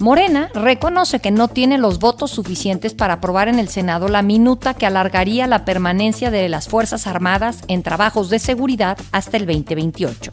Morena 0.00 0.48
reconoce 0.54 1.20
que 1.20 1.30
no 1.30 1.48
tiene 1.48 1.76
los 1.76 1.98
votos 1.98 2.30
suficientes 2.30 2.94
para 2.94 3.14
aprobar 3.14 3.48
en 3.48 3.58
el 3.58 3.68
Senado 3.68 4.08
la 4.08 4.22
minuta 4.22 4.72
que 4.72 4.86
alargaría 4.86 5.46
la 5.46 5.66
permanencia 5.66 6.30
de 6.30 6.48
las 6.48 6.68
Fuerzas 6.68 7.06
Armadas 7.06 7.60
en 7.68 7.82
trabajos 7.82 8.30
de 8.30 8.38
seguridad 8.38 8.96
hasta 9.12 9.36
el 9.36 9.44
2028. 9.44 10.32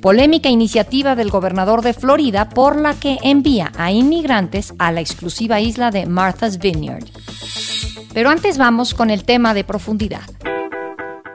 Polémica 0.00 0.48
iniciativa 0.48 1.14
del 1.14 1.28
gobernador 1.28 1.82
de 1.82 1.92
Florida 1.92 2.48
por 2.48 2.80
la 2.80 2.94
que 2.94 3.18
envía 3.22 3.70
a 3.76 3.92
inmigrantes 3.92 4.72
a 4.78 4.92
la 4.92 5.02
exclusiva 5.02 5.60
isla 5.60 5.90
de 5.90 6.06
Martha's 6.06 6.56
Vineyard. 6.56 7.04
Pero 8.14 8.30
antes 8.30 8.56
vamos 8.56 8.94
con 8.94 9.10
el 9.10 9.24
tema 9.24 9.52
de 9.52 9.64
profundidad. 9.64 10.22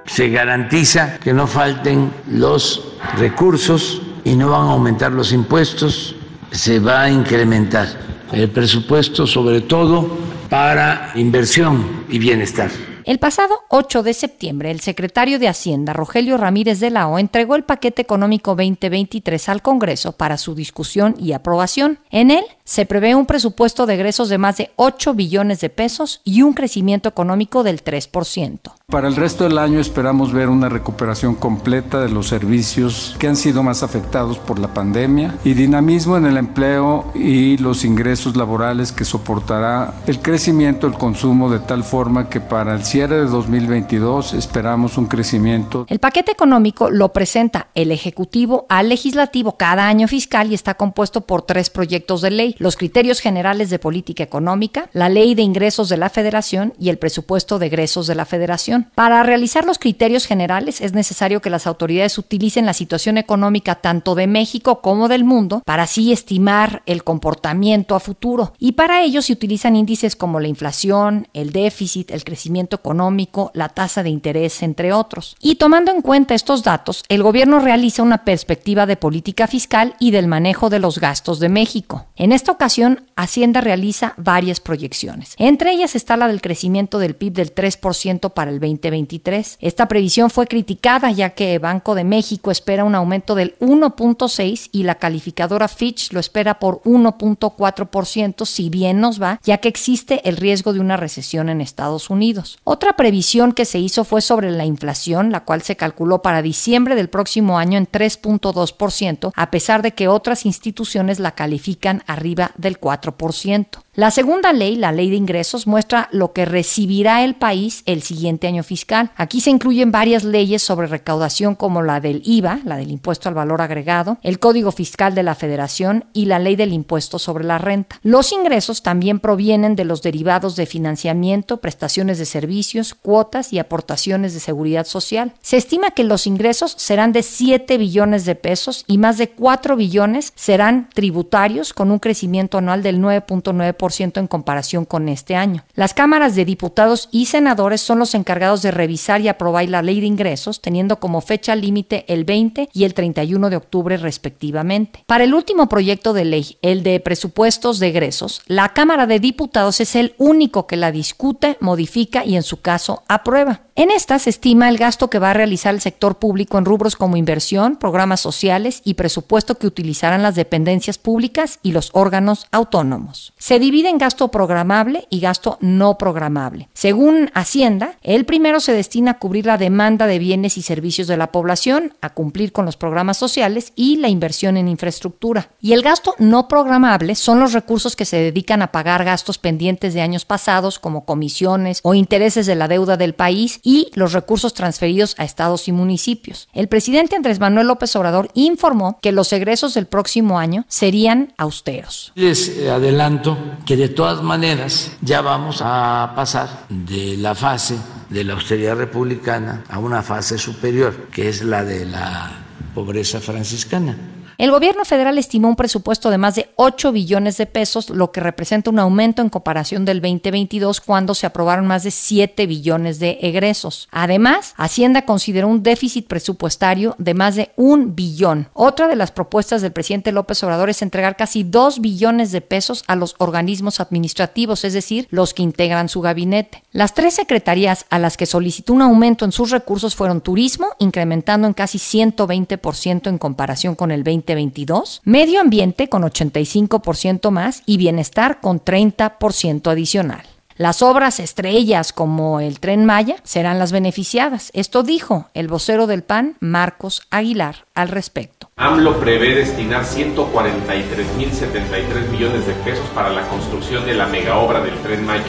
Se 0.08 0.30
garantiza 0.30 1.20
que 1.20 1.32
no 1.32 1.46
falten 1.46 2.12
los 2.28 2.96
recursos 3.18 4.02
y 4.26 4.36
no 4.36 4.50
van 4.50 4.68
a 4.68 4.72
aumentar 4.72 5.12
los 5.12 5.32
impuestos 5.32 6.16
se 6.54 6.80
va 6.80 7.04
a 7.04 7.10
incrementar 7.10 7.88
el 8.32 8.50
presupuesto 8.50 9.26
sobre 9.26 9.62
todo 9.62 10.18
para 10.50 11.12
inversión 11.16 12.06
y 12.10 12.20
bienestar. 12.20 12.70
El 13.06 13.20
pasado 13.20 13.60
8 13.70 14.02
de 14.02 14.14
septiembre, 14.14 14.72
el 14.72 14.80
secretario 14.80 15.38
de 15.38 15.50
Hacienda, 15.50 15.92
Rogelio 15.92 16.38
Ramírez 16.38 16.80
de 16.80 16.90
la 16.90 17.10
entregó 17.20 17.56
el 17.56 17.64
paquete 17.64 18.02
económico 18.02 18.52
2023 18.52 19.50
al 19.50 19.62
Congreso 19.62 20.14
para 20.14 20.38
su 20.38 20.56
discusión 20.56 21.16
y 21.20 21.34
aprobación. 21.34 22.00
En 22.12 22.32
él 22.32 22.46
se 22.66 22.86
prevé 22.86 23.16
un 23.16 23.26
presupuesto 23.26 23.86
de 23.86 23.96
egresos 23.96 24.30
de 24.30 24.38
más 24.38 24.58
de 24.58 24.72
8 24.78 25.14
billones 25.14 25.60
de 25.60 25.70
pesos 25.70 26.22
y 26.24 26.42
un 26.42 26.54
crecimiento 26.54 27.10
económico 27.10 27.64
del 27.64 27.84
3%. 27.84 28.60
Para 28.88 29.08
el 29.08 29.16
resto 29.16 29.46
del 29.46 29.58
año 29.58 29.80
esperamos 29.80 30.34
ver 30.34 30.50
una 30.50 30.70
recuperación 30.70 31.36
completa 31.36 32.00
de 32.00 32.10
los 32.10 32.28
servicios 32.28 33.16
que 33.18 33.28
han 33.28 33.36
sido 33.36 33.64
más 33.64 33.82
afectados 33.82 34.38
por 34.38 34.60
la 34.60 34.74
pandemia 34.74 35.36
y 35.44 35.54
dinamismo 35.54 36.16
en 36.16 36.26
el 36.26 36.38
empleo 36.38 37.12
y 37.16 37.58
los 37.58 37.86
ingresos 37.86 38.36
laborales 38.36 38.92
que 38.92 39.04
soportará 39.04 39.96
el 40.06 40.20
crecimiento 40.20 40.88
del 40.88 40.98
consumo 40.98 41.50
de 41.50 41.60
tal 41.60 41.84
forma 41.84 42.30
que 42.30 42.40
para 42.40 42.76
el 42.76 42.84
cierre 42.86 43.16
de 43.18 43.26
2022 43.26 44.34
esperamos 44.34 44.98
un 44.98 45.08
crecimiento. 45.08 45.86
El 45.90 46.00
paquete 46.00 46.32
económico 46.32 46.90
lo 46.90 47.14
presenta 47.14 47.68
el 47.74 47.92
Ejecutivo 47.92 48.66
al 48.70 48.90
Legislativo 48.90 49.58
cada 49.58 49.88
año 49.88 50.08
fiscal 50.08 50.52
y 50.52 50.54
está 50.54 50.76
compuesto 50.76 51.22
por 51.22 51.42
tres 51.42 51.70
proyectos 51.70 52.22
de 52.22 52.32
ley 52.32 52.53
los 52.58 52.78
criterios 52.78 53.20
generales 53.20 53.70
de 53.70 53.80
política 53.80 54.24
económica, 54.24 54.90
la 54.94 55.10
ley 55.10 55.36
de 55.36 55.42
ingresos 55.42 55.90
de 55.90 55.98
la 55.98 56.10
Federación 56.10 56.74
y 56.80 56.90
el 56.90 56.98
presupuesto 56.98 57.60
de 57.60 57.68
egresos 57.68 58.08
de 58.08 58.16
la 58.16 58.26
Federación. 58.26 58.90
Para 58.96 59.24
realizar 59.24 59.66
los 59.66 59.80
criterios 59.80 60.26
generales 60.26 60.82
es 60.82 60.94
necesario 60.94 61.42
que 61.42 61.50
las 61.50 61.68
autoridades 61.68 62.18
utilicen 62.18 62.66
la 62.66 62.74
situación 62.74 63.18
económica 63.18 63.76
tanto 63.76 64.16
de 64.16 64.28
México 64.28 64.82
como 64.82 65.08
del 65.08 65.24
mundo 65.24 65.62
para 65.66 65.84
así 65.84 66.12
estimar 66.12 66.84
el 66.86 67.04
comportamiento 67.04 67.96
a 67.96 68.00
futuro. 68.00 68.54
Y 68.60 68.74
para 68.74 69.02
ello 69.02 69.22
se 69.22 69.34
utilizan 69.34 69.76
índices 69.76 70.16
como 70.16 70.40
la 70.40 70.48
inflación, 70.48 71.28
el 71.34 71.52
déficit, 71.52 72.12
el 72.12 72.24
crecimiento 72.24 72.76
económico, 72.76 73.52
la 73.54 73.70
tasa 73.70 74.04
de 74.04 74.10
interés, 74.10 74.64
entre 74.64 74.94
otros. 74.94 75.36
Y 75.42 75.56
tomando 75.56 75.92
en 75.92 76.02
cuenta 76.02 76.34
estos 76.34 76.64
datos, 76.64 77.04
el 77.10 77.24
gobierno 77.24 77.60
realiza 77.60 78.04
una 78.04 78.26
perspectiva 78.26 78.86
de 78.86 78.98
política 78.98 79.48
fiscal 79.48 79.96
y 80.00 80.12
del 80.12 80.28
manejo 80.28 80.70
de 80.70 80.80
los 80.80 81.00
gastos 81.00 81.40
de 81.40 81.50
México. 81.50 82.06
En 82.16 82.32
esta 82.44 82.52
ocasión, 82.52 83.04
Hacienda 83.16 83.62
realiza 83.62 84.16
varias 84.18 84.60
proyecciones. 84.60 85.36
Entre 85.38 85.72
ellas 85.72 85.96
está 85.96 86.18
la 86.18 86.28
del 86.28 86.42
crecimiento 86.42 87.00
del 87.00 87.16
PIB 87.16 87.32
del 87.32 87.56
3% 87.56 88.34
para 88.34 88.52
el 88.52 88.60
2023. 88.60 89.60
Esta 89.62 89.88
previsión 89.88 90.30
fue 90.30 90.48
criticada 90.48 91.10
ya 91.12 91.30
que 91.30 91.58
Banco 91.58 91.96
de 91.96 92.04
México 92.04 92.52
espera 92.52 92.84
un 92.84 92.96
aumento 92.96 93.36
del 93.36 93.58
1.6 93.60 94.70
y 94.74 94.84
la 94.84 94.96
calificadora 94.96 95.70
Fitch 95.70 96.12
lo 96.12 96.20
espera 96.20 96.60
por 96.60 96.82
1.4%, 96.82 98.46
si 98.46 98.70
bien 98.70 99.00
nos 99.00 99.22
va, 99.22 99.40
ya 99.44 99.60
que 99.60 99.70
existe 99.70 100.28
el 100.28 100.36
riesgo 100.36 100.74
de 100.74 100.82
una 100.82 100.98
recesión 100.98 101.48
en 101.48 101.62
Estados 101.62 102.10
Unidos. 102.10 102.60
Otra 102.66 102.98
previsión 102.98 103.54
que 103.54 103.64
se 103.64 103.80
hizo 103.80 104.04
fue 104.04 104.20
sobre 104.20 104.52
la 104.52 104.66
inflación, 104.66 105.32
la 105.32 105.46
cual 105.46 105.62
se 105.62 105.78
calculó 105.78 106.22
para 106.22 106.42
diciembre 106.42 106.96
del 106.96 107.08
próximo 107.08 107.58
año 107.58 107.78
en 107.78 107.88
3.2%, 107.88 109.32
a 109.34 109.52
pesar 109.52 109.82
de 109.82 109.94
que 109.94 110.10
otras 110.10 110.46
instituciones 110.46 111.20
la 111.20 111.32
califican 111.32 112.04
arriba 112.08 112.33
del 112.58 112.80
4%. 112.80 113.68
La 113.96 114.10
segunda 114.10 114.54
ley, 114.54 114.76
la 114.76 114.92
ley 114.92 115.12
de 115.12 115.18
ingresos, 115.18 115.68
muestra 115.68 116.10
lo 116.12 116.34
que 116.34 116.46
recibirá 116.46 117.24
el 117.24 117.36
país 117.36 117.84
el 117.86 118.02
siguiente 118.02 118.48
año 118.48 118.64
fiscal. 118.64 119.12
Aquí 119.18 119.40
se 119.40 119.52
incluyen 119.52 119.92
varias 119.92 120.24
leyes 120.24 120.64
sobre 120.64 120.88
recaudación 120.88 121.54
como 121.54 121.84
la 121.84 122.00
del 122.00 122.24
IVA, 122.26 122.62
la 122.66 122.78
del 122.78 122.90
impuesto 122.90 123.30
al 123.30 123.36
valor 123.36 123.62
agregado, 123.62 124.18
el 124.24 124.40
Código 124.40 124.72
Fiscal 124.72 125.14
de 125.14 125.22
la 125.22 125.36
Federación 125.36 126.06
y 126.12 126.26
la 126.26 126.40
ley 126.40 126.56
del 126.56 126.74
impuesto 126.74 127.20
sobre 127.20 127.44
la 127.44 127.60
renta. 127.60 128.00
Los 128.02 128.32
ingresos 128.32 128.82
también 128.82 129.20
provienen 129.20 129.76
de 129.76 129.86
los 129.86 130.02
derivados 130.02 130.56
de 130.56 130.66
financiamiento, 130.66 131.58
prestaciones 131.58 132.18
de 132.18 132.26
servicios, 132.26 132.96
cuotas 132.96 133.54
y 133.54 133.60
aportaciones 133.60 134.34
de 134.34 134.40
seguridad 134.40 134.88
social. 134.88 135.36
Se 135.44 135.58
estima 135.58 135.92
que 135.92 136.04
los 136.04 136.26
ingresos 136.26 136.74
serán 136.80 137.12
de 137.12 137.22
7 137.22 137.78
billones 137.78 138.26
de 138.26 138.34
pesos 138.34 138.86
y 138.88 138.98
más 138.98 139.20
de 139.20 139.30
4 139.30 139.76
billones 139.76 140.34
serán 140.36 140.90
tributarios 140.96 141.74
con 141.74 141.92
un 141.92 142.00
crecimiento 142.00 142.23
anual 142.54 142.84
del 142.84 143.00
9.9% 143.00 144.20
en 144.20 144.28
comparación 144.28 144.86
con 144.86 145.10
este 145.10 145.36
año. 145.36 145.64
Las 145.74 145.94
cámaras 145.94 146.36
de 146.36 146.46
diputados 146.46 147.10
y 147.12 147.26
senadores 147.26 147.82
son 147.82 148.00
los 148.00 148.16
encargados 148.16 148.62
de 148.62 148.72
revisar 148.72 149.22
y 149.22 149.28
aprobar 149.28 149.68
la 149.70 149.82
ley 149.82 150.00
de 150.00 150.08
ingresos, 150.08 150.62
teniendo 150.62 151.00
como 151.00 151.22
fecha 151.22 151.56
límite 151.56 152.06
el 152.08 152.26
20 152.26 152.70
y 152.74 152.84
el 152.84 152.94
31 152.94 153.50
de 153.50 153.56
octubre 153.56 153.98
respectivamente. 153.98 155.04
Para 155.06 155.24
el 155.24 155.34
último 155.34 155.70
proyecto 155.70 156.14
de 156.14 156.26
ley, 156.26 156.58
el 156.62 156.84
de 156.84 157.00
presupuestos 157.00 157.80
de 157.80 157.88
egresos, 157.88 158.42
la 158.48 158.70
Cámara 158.70 159.08
de 159.08 159.20
Diputados 159.20 159.80
es 159.80 159.96
el 159.96 160.16
único 160.18 160.68
que 160.68 160.76
la 160.76 160.92
discute, 160.92 161.58
modifica 161.60 162.26
y 162.26 162.36
en 162.36 162.44
su 162.44 162.62
caso 162.62 163.04
aprueba. 163.08 163.62
En 163.76 163.90
esta 163.90 164.20
se 164.20 164.30
estima 164.30 164.70
el 164.70 164.78
gasto 164.78 165.10
que 165.10 165.18
va 165.18 165.32
a 165.32 165.34
realizar 165.34 165.74
el 165.74 165.82
sector 165.82 166.20
público 166.20 166.60
en 166.60 166.66
rubros 166.66 166.96
como 166.96 167.18
inversión, 167.18 167.76
programas 167.76 168.20
sociales 168.20 168.82
y 168.84 168.94
presupuesto 168.94 169.56
que 169.56 169.66
utilizarán 169.66 170.22
las 170.22 170.36
dependencias 170.36 171.00
públicas 171.00 171.60
y 171.64 171.72
los 171.72 171.90
órganos 171.94 172.13
autónomos. 172.52 173.34
Se 173.38 173.60
divide 173.60 173.90
en 173.90 173.98
gasto 173.98 174.30
programable 174.30 175.08
y 175.10 175.20
gasto 175.20 175.58
no 175.62 175.98
programable. 175.98 176.70
Según 176.74 177.32
Hacienda, 177.34 177.98
el 178.02 178.26
primero 178.26 178.60
se 178.60 178.74
destina 178.74 179.12
a 179.12 179.20
cubrir 179.20 179.46
la 179.46 179.58
demanda 179.58 180.06
de 180.06 180.20
bienes 180.20 180.58
y 180.58 180.62
servicios 180.62 181.08
de 181.08 181.18
la 181.18 181.32
población, 181.32 181.94
a 182.02 182.12
cumplir 182.12 182.52
con 182.52 182.66
los 182.66 182.78
programas 182.78 183.18
sociales 183.18 183.74
y 183.76 183.98
la 183.98 184.10
inversión 184.10 184.58
en 184.58 184.68
infraestructura. 184.68 185.50
Y 185.62 185.74
el 185.74 185.82
gasto 185.82 186.16
no 186.20 186.48
programable 186.48 187.16
son 187.16 187.40
los 187.40 187.54
recursos 187.54 187.96
que 187.96 188.06
se 188.06 188.18
dedican 188.18 188.62
a 188.62 188.72
pagar 188.72 189.04
gastos 189.04 189.38
pendientes 189.38 189.94
de 189.94 190.02
años 190.02 190.26
pasados 190.26 190.80
como 190.80 191.06
comisiones 191.06 191.80
o 191.84 191.94
intereses 191.94 192.46
de 192.46 192.56
la 192.56 192.68
deuda 192.68 192.98
del 192.98 193.16
país 193.16 193.60
y 193.64 193.92
los 193.96 194.14
recursos 194.14 194.54
transferidos 194.54 195.16
a 195.18 195.24
estados 195.24 195.68
y 195.68 195.72
municipios. 195.72 196.48
El 196.54 196.68
presidente 196.68 197.16
Andrés 197.16 197.40
Manuel 197.40 197.68
López 197.68 197.96
Obrador 197.96 198.30
informó 198.34 199.00
que 199.02 199.12
los 199.12 199.32
egresos 199.34 199.74
del 199.74 199.88
próximo 199.88 200.40
año 200.40 200.66
serían 200.68 201.34
austeros. 201.38 202.03
Les 202.16 202.68
adelanto 202.68 203.38
que 203.66 203.76
de 203.78 203.90
todas 203.90 204.22
maneras 204.22 204.92
ya 205.02 205.22
vamos 205.22 205.62
a 205.62 206.14
pasar 206.16 206.66
de 206.70 207.18
la 207.18 207.36
fase 207.36 207.78
de 208.10 208.24
la 208.24 208.34
austeridad 208.34 208.76
republicana 208.76 209.64
a 209.70 209.80
una 209.80 210.04
fase 210.04 210.38
superior, 210.38 211.08
que 211.12 211.30
es 211.30 211.44
la 211.44 211.64
de 211.64 211.86
la 211.86 212.32
pobreza 212.76 213.20
franciscana 213.20 213.98
el 214.38 214.52
gobierno 214.52 214.86
federal 214.86 215.18
estimó 215.18 215.48
un 215.48 215.56
presupuesto 215.56 216.10
de 216.10 216.18
más 216.18 216.36
de 216.36 216.50
8 216.56 216.92
billones 216.92 217.38
de 217.38 217.46
pesos, 217.46 217.90
lo 217.90 218.12
que 218.12 218.22
representa 218.22 218.70
un 218.70 218.80
aumento 218.80 219.22
en 219.22 219.30
comparación 219.30 219.86
del 219.86 220.02
2022 220.02 220.82
cuando 220.82 221.14
se 221.14 221.26
aprobaron 221.26 221.68
más 221.68 221.84
de 221.84 221.92
7 221.92 222.48
billones 222.48 223.00
de 223.00 223.20
egresos. 223.22 223.88
Además, 223.92 224.54
Hacienda 224.58 225.06
consideró 225.06 225.48
un 225.48 225.64
déficit 225.64 226.08
presupuestario 226.08 226.96
de 226.98 227.14
más 227.14 227.36
de 227.36 227.52
un 227.56 227.96
billón. 227.96 228.48
Otra 228.54 228.88
de 228.88 228.96
las 228.96 229.12
propuestas 229.12 229.62
del 229.62 229.72
presidente 229.72 230.12
López 230.12 230.44
Obrador 230.44 230.70
es 230.70 230.82
entregar 230.82 231.16
casi 231.16 231.44
2 231.44 231.82
billones 231.82 232.32
de 232.32 232.42
pesos 232.42 232.84
a 232.88 232.96
los 232.96 233.16
organismos 233.20 233.80
administrativos, 233.80 234.64
es 234.64 234.74
decir, 234.74 235.08
los 235.12 235.34
que 235.34 235.44
integran 235.44 235.90
su 235.90 236.02
gabinete. 236.02 236.64
Las 236.72 236.94
tres 236.94 237.14
secretarías 237.16 237.86
a 237.90 238.00
las 238.00 238.18
que 238.18 238.26
solicitó 238.26 238.74
un 238.74 238.82
aumento 238.82 239.26
en 239.26 239.32
sus 239.32 239.52
recursos 239.52 239.96
fueron 239.96 240.22
Turismo, 240.22 240.68
incrementando 240.80 241.48
en 241.48 241.54
casi 241.54 241.78
120% 241.78 243.08
en 243.08 243.18
comparación 243.18 243.76
con 243.76 243.92
el 243.92 244.04
20 244.04 244.23
2022, 244.26 245.02
Medio 245.06 245.42
Ambiente 245.42 245.90
con 245.90 246.04
85% 246.04 247.30
más 247.30 247.62
y 247.66 247.78
Bienestar 247.78 248.42
con 248.42 248.64
30% 248.64 249.72
adicional. 249.72 250.24
Las 250.56 250.84
obras 250.84 251.20
estrellas 251.20 251.94
como 251.94 252.40
el 252.40 252.60
tren 252.60 252.86
Maya 252.86 253.16
serán 253.24 253.58
las 253.58 253.72
beneficiadas. 253.72 254.52
Esto 254.54 254.84
dijo 254.84 255.32
el 255.34 255.48
vocero 255.48 255.88
del 255.88 256.04
PAN, 256.04 256.38
Marcos 256.40 257.08
Aguilar, 257.10 257.66
al 257.74 257.90
respecto. 257.90 258.52
AMLO 258.56 259.00
prevé 259.00 259.34
destinar 259.34 259.84
143.073 259.84 262.10
millones 262.12 262.46
de 262.46 262.54
pesos 262.54 262.88
para 262.94 263.10
la 263.10 263.28
construcción 263.30 263.84
de 263.86 263.96
la 263.96 264.06
mega 264.06 264.38
obra 264.38 264.62
del 264.62 264.78
tren 264.84 265.04
Maya 265.06 265.24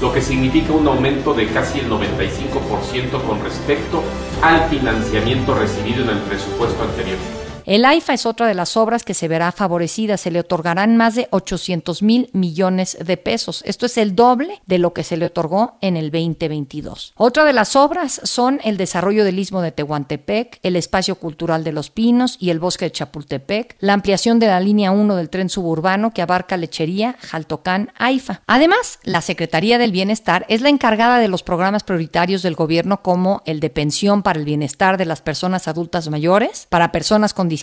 lo 0.00 0.12
que 0.12 0.22
significa 0.22 0.72
un 0.72 0.86
aumento 0.86 1.34
de 1.34 1.48
casi 1.48 1.80
el 1.80 1.90
95% 1.90 3.22
con 3.26 3.42
respecto 3.42 4.02
al 4.42 4.68
financiamiento 4.68 5.54
recibido 5.54 6.04
en 6.04 6.10
el 6.10 6.18
presupuesto 6.18 6.82
anterior. 6.82 7.18
El 7.68 7.84
AIFA 7.84 8.14
es 8.14 8.24
otra 8.24 8.46
de 8.46 8.54
las 8.54 8.78
obras 8.78 9.04
que 9.04 9.12
se 9.12 9.28
verá 9.28 9.52
favorecida. 9.52 10.16
Se 10.16 10.30
le 10.30 10.40
otorgarán 10.40 10.96
más 10.96 11.14
de 11.14 11.28
800 11.32 12.02
mil 12.02 12.30
millones 12.32 12.96
de 12.98 13.18
pesos. 13.18 13.62
Esto 13.66 13.84
es 13.84 13.98
el 13.98 14.16
doble 14.16 14.62
de 14.64 14.78
lo 14.78 14.94
que 14.94 15.04
se 15.04 15.18
le 15.18 15.26
otorgó 15.26 15.76
en 15.82 15.98
el 15.98 16.10
2022. 16.10 17.12
Otra 17.14 17.44
de 17.44 17.52
las 17.52 17.76
obras 17.76 18.22
son 18.24 18.58
el 18.64 18.78
desarrollo 18.78 19.22
del 19.22 19.38
istmo 19.38 19.60
de 19.60 19.70
Tehuantepec, 19.70 20.60
el 20.62 20.76
espacio 20.76 21.16
cultural 21.16 21.62
de 21.62 21.72
Los 21.72 21.90
Pinos 21.90 22.38
y 22.40 22.48
el 22.48 22.58
bosque 22.58 22.86
de 22.86 22.92
Chapultepec, 22.92 23.76
la 23.80 23.92
ampliación 23.92 24.38
de 24.38 24.46
la 24.46 24.60
línea 24.60 24.90
1 24.90 25.16
del 25.16 25.28
tren 25.28 25.50
suburbano 25.50 26.14
que 26.14 26.22
abarca 26.22 26.56
Lechería, 26.56 27.16
Jaltocán, 27.20 27.92
AIFA. 27.98 28.40
Además, 28.46 28.98
la 29.02 29.20
Secretaría 29.20 29.76
del 29.76 29.92
Bienestar 29.92 30.46
es 30.48 30.62
la 30.62 30.70
encargada 30.70 31.18
de 31.18 31.28
los 31.28 31.42
programas 31.42 31.84
prioritarios 31.84 32.40
del 32.40 32.54
gobierno 32.54 33.02
como 33.02 33.42
el 33.44 33.60
de 33.60 33.68
pensión 33.68 34.22
para 34.22 34.38
el 34.38 34.46
bienestar 34.46 34.96
de 34.96 35.04
las 35.04 35.20
personas 35.20 35.68
adultas 35.68 36.08
mayores, 36.08 36.66
para 36.70 36.92
personas 36.92 37.34
con 37.34 37.50
discapacidad 37.50 37.57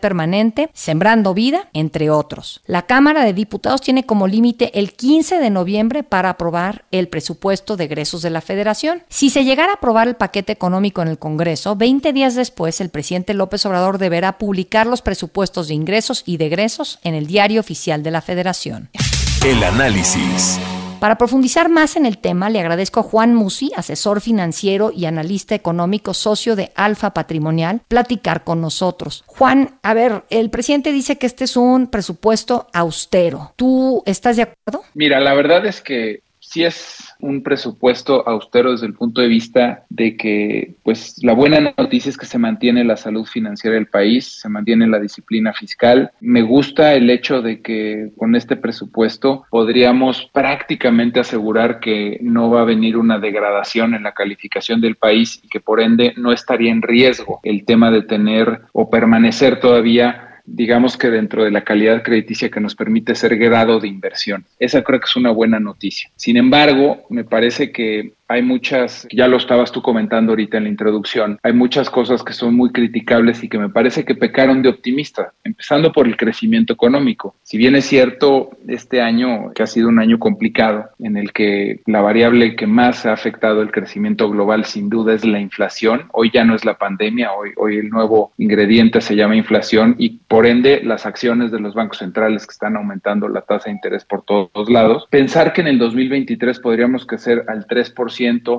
permanente, 0.00 0.70
Sembrando 0.72 1.34
Vida, 1.34 1.68
entre 1.72 2.10
otros. 2.10 2.60
La 2.66 2.82
Cámara 2.82 3.24
de 3.24 3.32
Diputados 3.32 3.80
tiene 3.80 4.04
como 4.04 4.26
límite 4.26 4.78
el 4.78 4.92
15 4.92 5.38
de 5.38 5.50
noviembre 5.50 6.02
para 6.02 6.30
aprobar 6.30 6.84
el 6.90 7.08
presupuesto 7.08 7.76
de 7.76 7.84
egresos 7.84 8.22
de 8.22 8.30
la 8.30 8.40
Federación. 8.40 9.02
Si 9.08 9.30
se 9.30 9.44
llegara 9.44 9.72
a 9.72 9.76
aprobar 9.76 10.08
el 10.08 10.16
paquete 10.16 10.52
económico 10.52 11.02
en 11.02 11.08
el 11.08 11.18
Congreso, 11.18 11.76
20 11.76 12.12
días 12.12 12.34
después 12.34 12.80
el 12.80 12.90
presidente 12.90 13.34
López 13.34 13.64
Obrador 13.66 13.98
deberá 13.98 14.38
publicar 14.38 14.86
los 14.86 15.02
presupuestos 15.02 15.68
de 15.68 15.74
ingresos 15.74 16.22
y 16.26 16.36
de 16.36 16.46
egresos 16.46 16.98
en 17.02 17.14
el 17.14 17.26
diario 17.26 17.60
oficial 17.60 18.02
de 18.02 18.10
la 18.10 18.20
Federación. 18.20 18.90
El 19.44 19.62
análisis. 19.62 20.58
Para 21.04 21.18
profundizar 21.18 21.68
más 21.68 21.96
en 21.96 22.06
el 22.06 22.16
tema, 22.16 22.48
le 22.48 22.60
agradezco 22.60 23.00
a 23.00 23.02
Juan 23.02 23.34
Musi, 23.34 23.70
asesor 23.76 24.22
financiero 24.22 24.90
y 24.90 25.04
analista 25.04 25.54
económico, 25.54 26.14
socio 26.14 26.56
de 26.56 26.72
Alfa 26.76 27.12
Patrimonial, 27.12 27.82
platicar 27.88 28.42
con 28.42 28.62
nosotros. 28.62 29.22
Juan, 29.26 29.78
a 29.82 29.92
ver, 29.92 30.24
el 30.30 30.48
presidente 30.48 30.92
dice 30.92 31.18
que 31.18 31.26
este 31.26 31.44
es 31.44 31.58
un 31.58 31.88
presupuesto 31.88 32.68
austero. 32.72 33.52
¿Tú 33.56 34.02
estás 34.06 34.36
de 34.36 34.44
acuerdo? 34.44 34.82
Mira, 34.94 35.20
la 35.20 35.34
verdad 35.34 35.66
es 35.66 35.82
que 35.82 36.22
sí 36.54 36.62
es 36.62 37.12
un 37.18 37.42
presupuesto 37.42 38.28
austero 38.28 38.70
desde 38.70 38.86
el 38.86 38.94
punto 38.94 39.20
de 39.20 39.26
vista 39.26 39.84
de 39.88 40.16
que, 40.16 40.76
pues, 40.84 41.16
la 41.24 41.32
buena 41.32 41.74
noticia 41.76 42.10
es 42.10 42.16
que 42.16 42.26
se 42.26 42.38
mantiene 42.38 42.84
la 42.84 42.96
salud 42.96 43.26
financiera 43.26 43.74
del 43.74 43.88
país, 43.88 44.40
se 44.40 44.48
mantiene 44.48 44.86
la 44.86 45.00
disciplina 45.00 45.52
fiscal. 45.52 46.12
Me 46.20 46.42
gusta 46.42 46.94
el 46.94 47.10
hecho 47.10 47.42
de 47.42 47.60
que 47.60 48.12
con 48.16 48.36
este 48.36 48.54
presupuesto 48.54 49.46
podríamos 49.50 50.30
prácticamente 50.32 51.18
asegurar 51.18 51.80
que 51.80 52.18
no 52.22 52.50
va 52.50 52.60
a 52.60 52.64
venir 52.64 52.98
una 52.98 53.18
degradación 53.18 53.94
en 53.94 54.04
la 54.04 54.12
calificación 54.12 54.80
del 54.80 54.94
país 54.94 55.40
y 55.42 55.48
que 55.48 55.58
por 55.58 55.80
ende 55.80 56.14
no 56.16 56.30
estaría 56.30 56.70
en 56.70 56.82
riesgo 56.82 57.40
el 57.42 57.64
tema 57.64 57.90
de 57.90 58.02
tener 58.02 58.60
o 58.72 58.90
permanecer 58.90 59.58
todavía 59.58 60.33
digamos 60.44 60.96
que 60.96 61.10
dentro 61.10 61.44
de 61.44 61.50
la 61.50 61.64
calidad 61.64 62.02
crediticia 62.02 62.50
que 62.50 62.60
nos 62.60 62.74
permite 62.74 63.14
ser 63.14 63.36
grado 63.36 63.80
de 63.80 63.88
inversión. 63.88 64.44
Esa 64.58 64.82
creo 64.82 65.00
que 65.00 65.06
es 65.06 65.16
una 65.16 65.30
buena 65.30 65.58
noticia. 65.58 66.10
Sin 66.16 66.36
embargo, 66.36 67.04
me 67.08 67.24
parece 67.24 67.72
que 67.72 68.12
hay 68.28 68.42
muchas, 68.42 69.06
ya 69.12 69.28
lo 69.28 69.36
estabas 69.36 69.70
tú 69.70 69.82
comentando 69.82 70.32
ahorita 70.32 70.56
en 70.56 70.64
la 70.64 70.70
introducción, 70.70 71.38
hay 71.42 71.52
muchas 71.52 71.90
cosas 71.90 72.22
que 72.22 72.32
son 72.32 72.54
muy 72.54 72.72
criticables 72.72 73.42
y 73.44 73.48
que 73.48 73.58
me 73.58 73.68
parece 73.68 74.04
que 74.04 74.14
pecaron 74.14 74.62
de 74.62 74.70
optimista, 74.70 75.32
empezando 75.44 75.92
por 75.92 76.06
el 76.06 76.16
crecimiento 76.16 76.72
económico. 76.72 77.36
Si 77.42 77.58
bien 77.58 77.76
es 77.76 77.84
cierto, 77.84 78.50
este 78.66 79.02
año, 79.02 79.52
que 79.54 79.62
ha 79.62 79.66
sido 79.66 79.88
un 79.88 79.98
año 79.98 80.18
complicado, 80.18 80.90
en 80.98 81.16
el 81.16 81.32
que 81.32 81.80
la 81.86 82.00
variable 82.00 82.56
que 82.56 82.66
más 82.66 83.06
ha 83.06 83.12
afectado 83.12 83.62
el 83.62 83.70
crecimiento 83.70 84.30
global 84.30 84.64
sin 84.64 84.88
duda 84.88 85.14
es 85.14 85.24
la 85.24 85.40
inflación, 85.40 86.08
hoy 86.12 86.30
ya 86.32 86.44
no 86.44 86.54
es 86.54 86.64
la 86.64 86.78
pandemia, 86.78 87.32
hoy, 87.32 87.50
hoy 87.56 87.78
el 87.78 87.90
nuevo 87.90 88.32
ingrediente 88.38 89.00
se 89.00 89.16
llama 89.16 89.36
inflación 89.36 89.96
y 89.98 90.20
por 90.28 90.46
ende 90.46 90.82
las 90.82 91.06
acciones 91.06 91.50
de 91.50 91.60
los 91.60 91.74
bancos 91.74 91.98
centrales 91.98 92.46
que 92.46 92.52
están 92.52 92.76
aumentando 92.76 93.28
la 93.28 93.42
tasa 93.42 93.66
de 93.66 93.72
interés 93.72 94.04
por 94.04 94.22
todos 94.22 94.70
lados. 94.70 95.06
Pensar 95.10 95.52
que 95.52 95.60
en 95.60 95.68
el 95.68 95.78
2023 95.78 96.58
podríamos 96.60 97.06
crecer 97.06 97.44
al 97.48 97.66
3%, 97.66 98.13